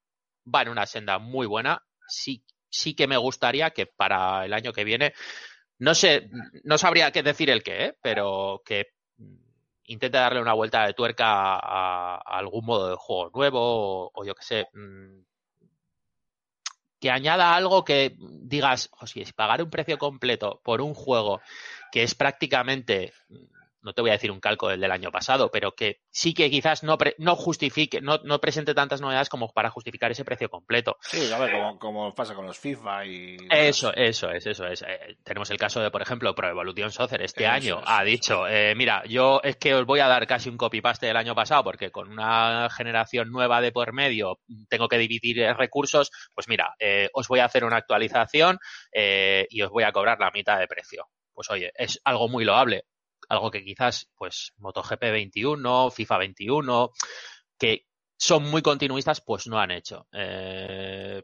[0.53, 1.81] va en una senda muy buena.
[2.09, 5.13] Sí, sí que me gustaría que para el año que viene,
[5.79, 6.29] no sé,
[6.65, 7.97] no sabría qué decir el qué, ¿eh?
[8.01, 8.94] pero que
[9.87, 14.35] intente darle una vuelta de tuerca a, algún modo de juego nuevo o, o yo
[14.35, 14.67] qué sé.
[14.73, 15.23] mm,
[16.99, 21.41] Que añada algo que digas, o si pagar un precio completo por un juego
[21.91, 23.13] que es prácticamente,
[23.85, 26.49] no te voy a decir un calco del del año pasado, pero que sí que
[26.49, 30.49] quizás no, pre- no justifique, no, no presente tantas novedades como para justificar ese precio
[30.49, 30.97] completo.
[31.01, 33.37] Sí, a ver, como, como pasa con los FIFA y...
[33.49, 34.81] Eso, eso es, eso es.
[34.81, 38.03] Eh, tenemos el caso de, por ejemplo, Pro Evolution Soccer este Eso año es, ha
[38.03, 41.35] dicho, eh, mira, yo es que os voy a dar casi un copy-paste del año
[41.35, 46.47] pasado porque con una generación nueva de por medio tengo que dividir eh, recursos, pues
[46.47, 48.57] mira, eh, os voy a hacer una actualización
[49.49, 51.07] y os voy a cobrar la mitad de precio.
[51.33, 52.85] Pues oye, es algo muy loable,
[53.29, 56.91] algo que quizás, pues, MotoGP 21, FIFA 21,
[57.57, 57.85] que
[58.17, 60.07] son muy continuistas, pues no han hecho.
[60.11, 61.21] Eh,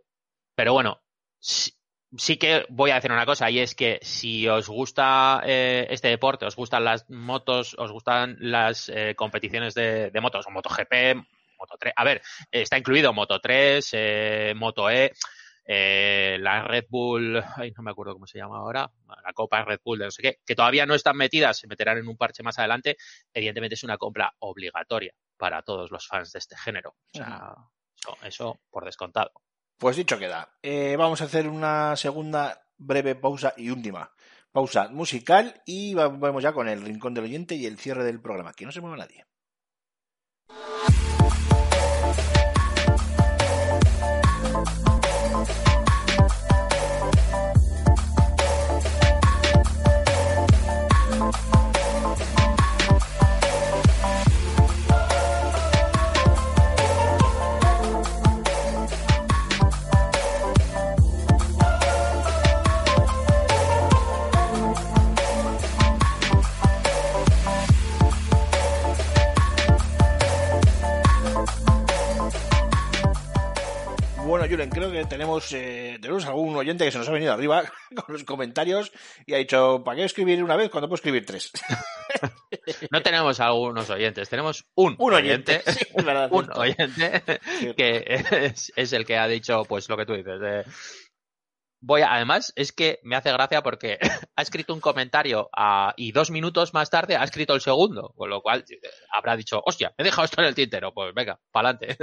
[0.56, 1.02] pero bueno,
[1.40, 6.10] sí, que voy a decir una cosa y es que si os gusta eh, este
[6.10, 11.16] deporte, os gustan las motos, os gustan las eh, competiciones de, de motos, o MotoGP,
[11.58, 15.14] Moto 3, a ver, está incluido Moto 3, eh, Moto E,
[15.74, 18.92] eh, la Red Bull, ay, no me acuerdo cómo se llama ahora,
[19.24, 21.98] la Copa Red Bull de no sé qué, que todavía no están metidas, se meterán
[21.98, 22.98] en un parche más adelante,
[23.34, 26.90] evidentemente es una compra obligatoria para todos los fans de este género.
[27.14, 27.56] O sea,
[27.98, 29.32] eso, eso por descontado.
[29.78, 30.58] Pues dicho queda.
[30.62, 34.12] Eh, vamos a hacer una segunda breve pausa y última.
[34.52, 38.22] Pausa musical y va- vamos ya con el rincón del oyente y el cierre del
[38.22, 38.52] programa.
[38.54, 39.26] Que no se mueva nadie.
[74.52, 77.64] Julen, creo que tenemos, eh, tenemos algún oyente que se nos ha venido arriba
[77.96, 78.92] con los comentarios
[79.26, 81.52] y ha dicho, ¿para qué escribir una vez cuando puedo escribir tres?
[82.92, 85.64] No tenemos algunos oyentes, tenemos un, Un oyente.
[85.66, 87.24] Sí, un oyente
[87.76, 90.66] que es, es el que ha dicho pues lo que tú dices.
[91.80, 93.98] voy a- además es que me hace gracia porque
[94.36, 95.50] ha escrito un comentario
[95.96, 98.80] y dos minutos más tarde ha escrito el segundo, con lo cual eh,
[99.14, 101.96] habrá dicho, hostia, he dejado esto en el tintero, pues venga, pa'lante.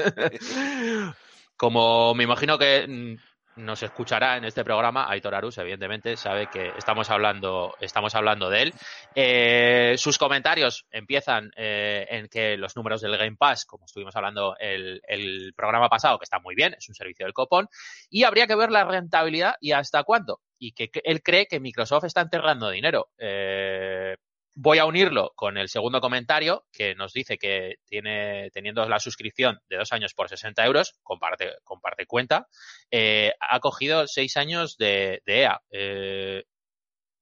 [1.59, 6.69] Como me imagino que mm, nos escuchará en este programa, Aitor Arus, evidentemente, sabe que
[6.79, 8.75] estamos hablando, estamos hablando de él.
[9.13, 14.57] Eh, sus comentarios empiezan eh, en que los números del Game Pass, como estuvimos hablando
[14.61, 17.69] el, el programa pasado, que está muy bien, es un servicio del copón,
[18.09, 20.41] y habría que ver la rentabilidad y hasta cuándo.
[20.61, 23.09] Y que, que él cree que Microsoft está enterrando dinero.
[23.19, 24.17] Eh,
[24.61, 29.61] voy a unirlo con el segundo comentario que nos dice que tiene teniendo la suscripción
[29.69, 32.49] de dos años por 60 euros, comparte, cuenta,
[32.91, 35.61] eh, ha cogido seis años de, EA.
[35.71, 36.43] Eh,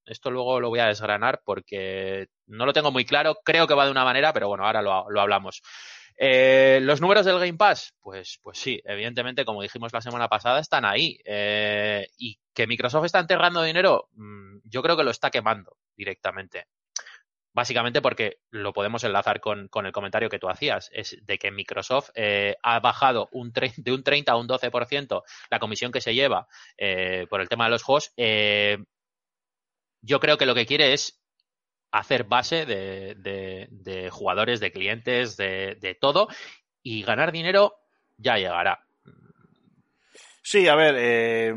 [0.07, 3.37] Esto luego lo voy a desgranar porque no lo tengo muy claro.
[3.45, 5.61] Creo que va de una manera, pero bueno, ahora lo, hablamos.
[6.17, 10.61] Eh, los números del Game Pass, pues, pues sí, evidentemente, como dijimos la semana pasada,
[10.61, 11.19] están ahí.
[12.17, 16.67] Y que Microsoft está enterrando dinero, mm, yo creo que lo está quemando directamente.
[17.57, 22.11] Básicamente porque lo podemos enlazar con, el comentario que tú hacías, es de que Microsoft
[22.15, 27.27] eh, ha bajado de un 30 a un 12% la comisión que se lleva eh,
[27.31, 28.13] por el tema de los juegos.
[28.19, 28.77] Eh,
[30.03, 31.19] yo creo que lo que quiere es
[31.93, 36.29] hacer base de, jugadores, de clientes, de, de todo,
[36.83, 37.79] y ganar dinero
[38.19, 38.85] ya llegará.
[40.43, 41.55] Sí, a ver,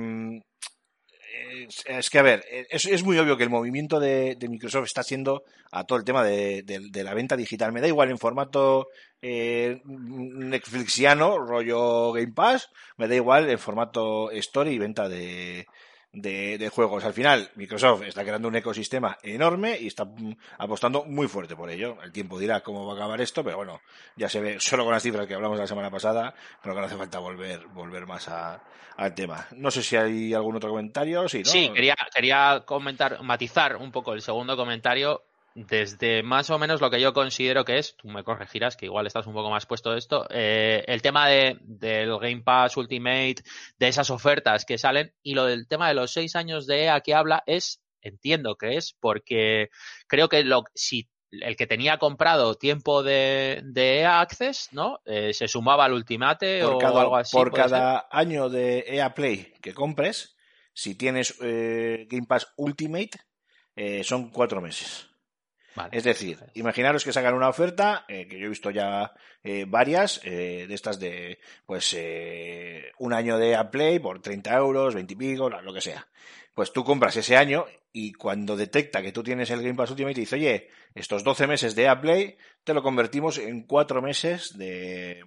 [1.85, 5.03] es, que a ver, es, es muy obvio que el movimiento de, de Microsoft está
[5.03, 7.71] siendo a todo el tema de, de- de la venta digital.
[7.71, 8.87] Me da igual en formato
[9.21, 15.65] eh, Netflixiano, rollo Game Pass, me da igual en formato Story y venta de,
[16.11, 17.03] de, de juegos.
[17.03, 21.69] Al final, Microsoft está creando un ecosistema enorme y está mm, apostando muy fuerte por
[21.69, 21.97] ello.
[22.03, 23.81] El tiempo dirá cómo va a acabar esto, pero bueno,
[24.15, 26.87] ya se ve solo con las cifras que hablamos la semana pasada, creo que no
[26.87, 28.61] hace falta volver, volver más a-
[28.97, 29.47] al tema.
[29.55, 31.29] No sé si hay algún otro comentario.
[31.29, 31.45] Sí, ¿no?
[31.49, 35.23] Sí, quería, quería comentar, matizar un poco el segundo comentario
[35.67, 39.07] desde más o menos lo que yo considero que es, tú me corregirás, que igual
[39.07, 43.35] estás un poco más puesto de esto, eh, el tema de, del Game Pass Ultimate,
[43.77, 47.01] de esas ofertas que salen, y lo del tema de los seis años de EA
[47.01, 49.69] que habla es, entiendo que es, porque
[50.07, 54.99] creo que lo, si el que tenía comprado tiempo de, de EA Access, ¿no?
[55.05, 57.35] Eh, se sumaba al Ultimate por o cada, algo así.
[57.35, 60.37] por cada año de EA Play que compres,
[60.73, 63.11] si tienes eh, Game Pass Ultimate,
[63.75, 65.08] eh, son cuatro meses.
[65.75, 65.89] Vale.
[65.95, 69.13] Es decir, imaginaros que sacan una oferta, eh, que yo he visto ya
[69.43, 74.95] eh, varias, eh, de estas de, pues, eh, un año de Play por 30 euros,
[74.95, 76.07] 20 y pico, lo que sea.
[76.53, 80.15] Pues tú compras ese año y cuando detecta que tú tienes el Game Pass Ultimate,
[80.15, 85.23] te dice, oye, estos 12 meses de Play te lo convertimos en 4 meses de,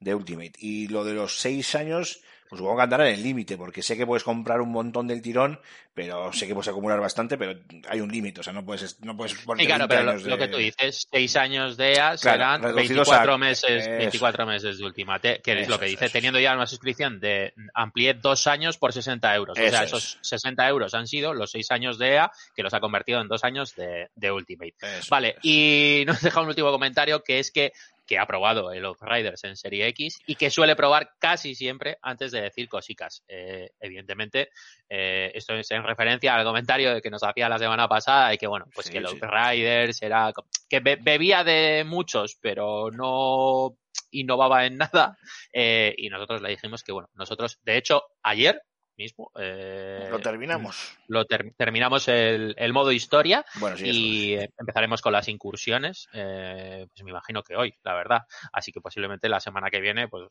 [0.00, 0.52] de Ultimate.
[0.58, 2.22] Y lo de los 6 años,
[2.54, 5.20] pues supongo que andará en el límite, porque sé que puedes comprar un montón del
[5.20, 5.60] tirón,
[5.92, 9.16] pero sé que puedes acumular bastante, pero hay un límite, o sea, no puedes, no
[9.16, 13.34] puedes claro, 20 pero lo, que tú dices, seis años de EA serán reducidos 24
[13.34, 13.90] a- meses, eso.
[13.90, 17.20] 24 meses de Ultimate, que es Eso lo que dice, eso teniendo ya una suscripción
[17.20, 19.58] de amplié dos años por 60 euros.
[19.58, 19.88] o sea, es.
[19.92, 23.28] esos 60 euros han sido los seis años de EA, que los ha convertido en
[23.28, 24.74] dos años de, de Ultimate.
[25.10, 27.72] Vale, y nos deja un último comentario que es que,
[28.06, 32.32] que ha probado el Outriders en Serie X y que suele probar casi siempre antes
[32.32, 33.22] de decir cosicas.
[33.28, 34.50] Eh, evidentemente,
[34.88, 38.46] eh, esto es en referencia al comentario que nos hacía la semana pasada y que,
[38.46, 39.18] bueno, pues Sí, que el sí.
[39.20, 40.32] Outriders era
[40.68, 43.76] que be- bebía de muchos, pero no
[44.10, 45.16] innovaba en nada.
[45.52, 48.60] Eh, y nosotros le dijimos que, bueno, nosotros, de hecho, ayer
[48.96, 50.96] mismo eh, Lo terminamos.
[51.08, 56.86] lo ter- terminamos el, el modo historia Bueno, sí, y empezaremos con las incursiones, eh,
[56.92, 58.22] pues me imagino que hoy, la verdad.
[58.52, 60.24] Así que posiblemente la semana que viene, pues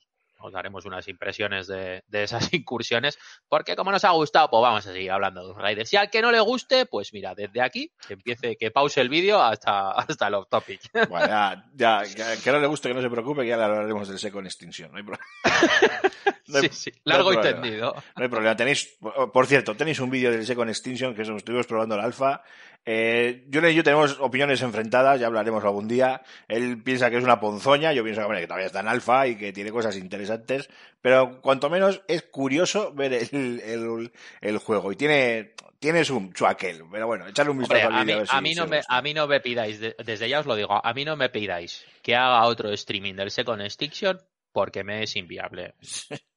[0.46, 4.86] os daremos unas impresiones de, de esas incursiones, porque como nos ha gustado, pues vamos
[4.86, 5.94] a seguir hablando de los Raiders.
[5.94, 9.08] Y al que no le guste, pues mira, desde aquí, que empiece, que pause el
[9.08, 10.82] vídeo hasta, hasta el off topic.
[11.08, 12.02] Bueno, ya, ya,
[12.44, 14.92] que, no le guste, que no se preocupe, que ya le hablaremos del Second Extinction.
[14.92, 15.18] No hay, pro-
[16.54, 17.94] no hay- sí, sí, no largo y tendido.
[18.16, 18.56] No hay problema.
[18.56, 18.98] Tenéis,
[19.34, 22.42] por cierto, tenéis un vídeo del Second Extinction que estuvimos probando el alfa.
[22.86, 26.22] Eh, y yo tenemos opiniones enfrentadas, ya hablaremos algún día.
[26.50, 29.26] Él piensa que es una ponzoña, yo pienso que, hombre, que todavía está en alfa
[29.28, 30.70] y que tiene cosas interesantes,
[31.02, 36.46] pero cuanto menos es curioso ver el, el, el juego y tiene, tiene su, su
[36.46, 36.84] aquel.
[36.92, 38.18] Pero bueno, echarle un vistazo Hombre, al a, mí, vídeo.
[38.20, 38.98] ver si- a, mí no me, gusta.
[38.98, 41.30] a mí no me pidáis, de- desde ya os lo digo, a mí no me
[41.30, 44.20] pidáis que haga otro streaming del Second Extinction
[44.52, 45.74] porque me es inviable.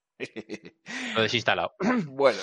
[1.14, 1.74] Lo desinstalado.
[2.06, 2.38] Bueno,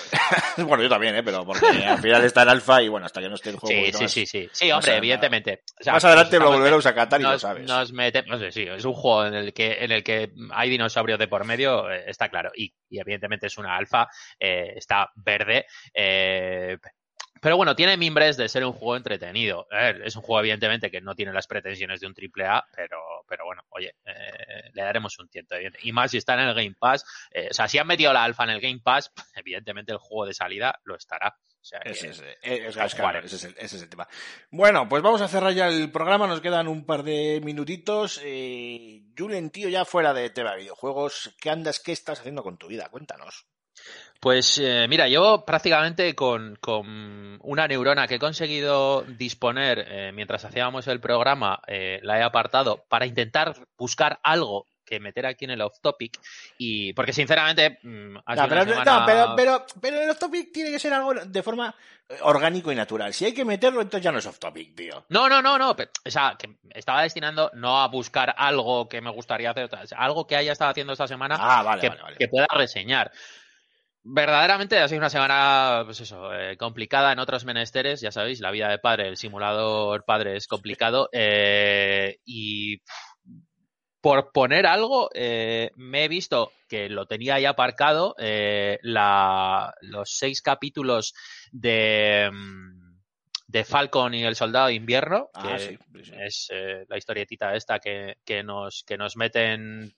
[0.58, 1.22] bueno, yo también, ¿eh?
[1.22, 3.86] pero porque al final está en alfa y bueno, hasta que no esté el juego.
[3.86, 4.48] Sí, sí, sí, sí.
[4.52, 5.62] Sí, hombre, evidentemente.
[5.86, 7.66] Más adelante lo volveremos a catar y lo nos, sabes.
[7.66, 11.28] nos metemos, sí, es un juego en el que en el que hay dinosaurios de
[11.28, 12.50] por medio, eh, está claro.
[12.54, 14.08] Y, y evidentemente es una alfa,
[14.38, 15.66] eh, está verde.
[17.44, 19.68] Pero bueno, tiene mimbres de ser un juego entretenido.
[20.02, 23.44] Es un juego, evidentemente, que no tiene las pretensiones de un triple A, pero, pero
[23.44, 25.54] bueno, oye, eh, le daremos un tiento.
[25.82, 27.04] Y más si está en el Game Pass.
[27.30, 30.26] eh, o sea, si han metido la alfa en el Game Pass, evidentemente el juego
[30.26, 31.36] de salida lo estará.
[31.60, 33.32] O sea, Ese es, eh, es- es- claro, jugaremos.
[33.32, 34.06] ese, es el, ese es el tema.
[34.50, 36.26] Bueno, pues vamos a cerrar ya el programa.
[36.26, 38.20] Nos quedan un par de minutitos.
[38.22, 42.58] Eh, Julen, tío, ya fuera de tema de videojuegos, ¿qué andas, qué estás haciendo con
[42.58, 42.88] tu vida?
[42.90, 43.46] Cuéntanos.
[44.20, 50.44] Pues eh, mira, yo prácticamente con, con una neurona que he conseguido disponer eh, mientras
[50.44, 55.50] hacíamos el programa, eh, la he apartado para intentar buscar algo que meter aquí en
[55.52, 56.18] el off topic
[56.58, 60.52] y porque sinceramente mm, No, pero, una semana- no, pero, pero, pero el off topic
[60.52, 61.74] tiene que ser algo de forma
[62.20, 63.12] orgánico y natural.
[63.14, 65.04] Si hay que meterlo, entonces ya no es off topic, tío.
[65.08, 65.70] No, no, no, no.
[65.70, 69.98] O sea, que estaba destinando no a buscar algo que me gustaría hacer, o sea,
[69.98, 72.16] algo que haya estado haciendo esta semana Ah, vale, que, vale, vale.
[72.18, 73.10] que pueda reseñar.
[74.06, 78.50] Verdaderamente ha sido una semana, pues eso, eh, complicada en otros menesteres, ya sabéis, la
[78.50, 83.14] vida de padre, el simulador padre es complicado, eh, y pff,
[84.02, 90.10] por poner algo, eh, me he visto que lo tenía ya aparcado, eh, la, los
[90.18, 91.14] seis capítulos
[91.50, 92.98] de, mm,
[93.46, 96.12] de Falcon y el Soldado de Invierno, Ah, que sí, sí, sí.
[96.20, 99.94] es eh, la historietita esta que, que nos que nos meten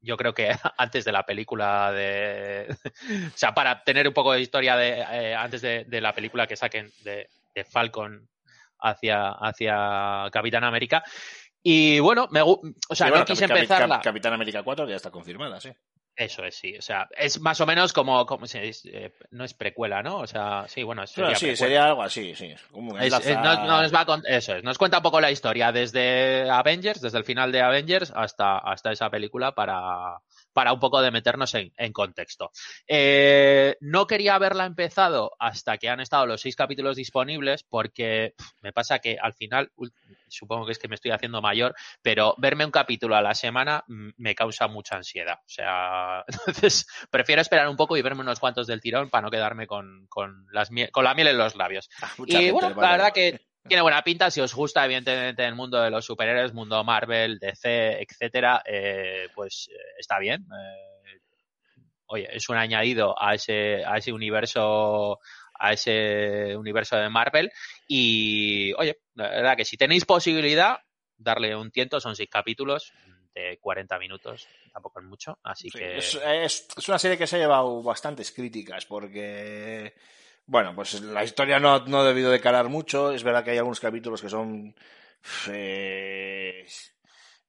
[0.00, 2.66] yo creo que antes de la película de
[3.34, 6.46] o sea para tener un poco de historia de eh, antes de, de la película
[6.46, 8.28] que saquen de, de Falcon
[8.80, 11.02] hacia hacia Capitán América
[11.62, 12.60] y bueno me o
[12.92, 15.70] sea no quise empezarla Cap- Capitán América 4 ya está confirmada, sí.
[16.18, 20.02] Eso es sí o sea es más o menos como, como eh, no es precuela
[20.02, 21.56] no o sea sí bueno sería Bueno, sí, precuela.
[21.56, 22.54] sería algo así, sí.
[22.72, 25.70] Como Es- es- nos, nos va a eso es, nos cuenta un poco la historia
[25.70, 30.18] desde Avengers, desde el final de Avengers hasta, hasta esa película para,
[30.52, 32.50] para un poco de meternos en, en contexto.
[32.88, 38.72] Eh, no quería haberla empezado hasta que han estado los seis capítulos disponibles porque me
[38.72, 39.70] pasa que al final,
[40.30, 43.84] supongo que es que me estoy haciendo mayor, pero verme un capítulo a la semana
[43.86, 45.38] mm, me causa mucha ansiedad.
[45.40, 49.30] O sea, entonces prefiero esperar un poco y verme unos cuantos del tirón para no
[49.30, 51.88] quedarme con, con, las, con la miel en los labios.
[52.02, 54.30] Ah, Y gente bueno, vale la verdad que tiene buena pinta.
[54.30, 59.68] Si os gusta, evidentemente, el mundo de los superhéroes, mundo Marvel, DC, etcétera, eh, pues
[59.70, 60.42] eh, está bien.
[60.42, 61.20] Eh,
[62.06, 65.20] oye, es un añadido a ese, a ese universo
[65.58, 67.50] a ese universo de Marvel
[67.86, 70.78] y oye, la verdad que si tenéis posibilidad
[71.16, 72.92] darle un tiento, son seis capítulos
[73.34, 77.26] de 40 minutos, tampoco es mucho, así Sí, que es, es- es una serie que
[77.26, 79.94] se ha llevado bastantes críticas porque,
[80.46, 83.12] bueno, pues la historia no, no ha debido de calar mucho.
[83.12, 84.74] Es verdad que hay algunos capítulos que son,
[85.50, 86.64] eh,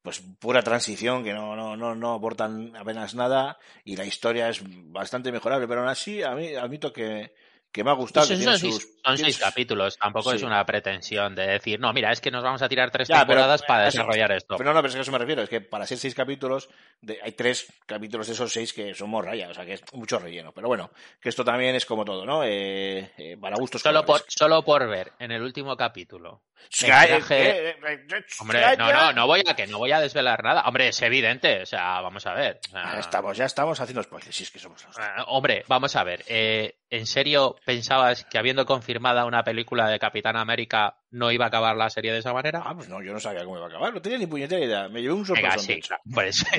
[0.02, 4.62] pues, pura transición, que no, no, no, no aportan apenas nada y la historia es
[4.92, 5.68] bastante mejorable.
[5.68, 7.34] Pero aún así, a mí admito que,
[7.72, 8.26] que me ha gustado.
[8.26, 10.46] Son, que son seis, sus- son tiene seis sus- capítulos, tampoco es Sí.
[10.46, 13.28] una pretensión de decir, no, mira, es que nos vamos a tirar tres Ya, pero-
[13.28, 14.56] temporadas para eso- desarrollar esto.
[14.58, 15.42] Pero no, pero es que a eso me refiero.
[15.44, 16.70] Es que para ser seis capítulos,
[17.02, 19.50] de- hay tres capítulos de esos seis que son morraya.
[19.50, 20.52] O sea, que es mucho relleno.
[20.52, 20.90] Pero bueno,
[21.22, 22.44] que esto también es como todo, ¿no?
[22.44, 26.42] Eh, eh, para gustos Solo por, solo por ver en el último capítulo.
[26.82, 30.02] Calla, traje- eh, eh, eh, Hombre, no, no, no voy a que no voy a
[30.02, 30.64] desvelar nada.
[30.68, 32.60] Hombre, es evidente, o sea, vamos a ver.
[32.68, 34.36] o sea, Ya estamos, ya estamos haciendo spoilers.
[34.36, 34.98] Si es que somos los.
[34.98, 36.24] eh, hombre, vamos a ver.
[36.28, 41.48] eh, ¿En serio pensabas que habiendo confirmada una película de Capitán América no iba a
[41.50, 42.62] acabar la serie de esa manera?
[42.66, 43.94] Ah, pues no, yo no sabía cómo iba a acabar.
[43.94, 44.90] No tenía ni puñetera idea.
[44.90, 45.60] Me llevé un sorpresón.
[45.60, 45.80] sí,
[46.14, 46.46] pues.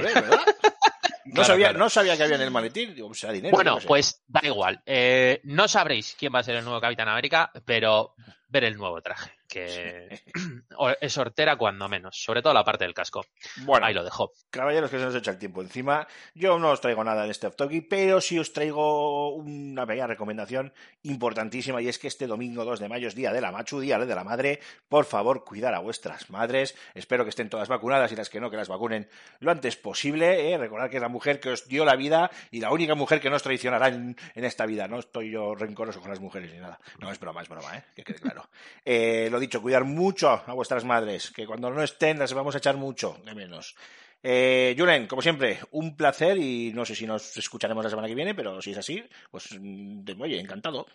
[1.22, 1.78] No, Claro, sabía, claro.
[1.78, 2.94] no sabía que había en el maletín.
[2.94, 3.54] Digo, será dinero.
[3.54, 3.86] Bueno, sé.
[3.86, 4.82] pues da igual.
[4.86, 8.14] Eh, no sabréis quién va a ser el nuevo Capitán América, pero
[8.48, 10.22] ver el nuevo traje, que
[11.00, 13.26] es hortera cuando menos, sobre todo la parte del casco.
[13.64, 14.32] Bueno, Ahí lo dejo.
[14.50, 16.06] Caballeros, que se nos echa el tiempo encima.
[16.34, 20.72] Yo no os traigo nada en este off-talkie, pero sí os traigo una pequeña recomendación
[21.02, 23.98] importantísima y es que este domingo 2 de mayo es Día de la Machu, Día
[23.98, 24.60] de la Madre.
[24.88, 26.76] Por favor, cuidar a vuestras madres.
[26.94, 29.08] Espero que estén todas vacunadas y las que no, que las vacunen
[29.40, 30.52] lo antes posible.
[30.52, 30.58] ¿eh?
[30.58, 33.30] Recordad que es la mujer que os dio la vida y la única mujer que
[33.30, 34.86] no os traicionará en, en esta vida.
[34.86, 36.78] No estoy yo rencoroso con las mujeres ni nada.
[37.00, 37.84] No, es broma, es broma, ¿eh?
[37.96, 38.48] que quede claro.
[38.84, 42.58] Eh, lo dicho, cuidar mucho a vuestras madres, que cuando no estén las vamos a
[42.58, 43.74] echar mucho de menos.
[44.22, 48.14] Eh, Julen, como siempre, un placer y no sé si nos escucharemos la semana que
[48.14, 50.86] viene, pero si es así, pues mm, de- oye, encantado.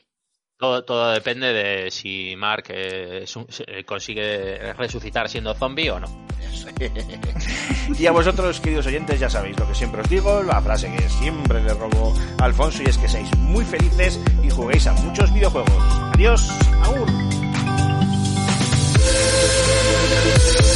[0.57, 6.25] Todo, todo depende de si Mark eh, se- consigue resucitar siendo zombie o no.
[7.99, 11.09] y a vosotros, queridos oyentes, ya sabéis lo que siempre os digo, la frase que
[11.09, 15.33] siempre le robo a Alfonso y es que seáis muy felices y juguéis a muchos
[15.33, 15.73] videojuegos.
[16.13, 16.47] Adiós,
[16.83, 17.24] aún.
[20.08, 20.74] Thank you.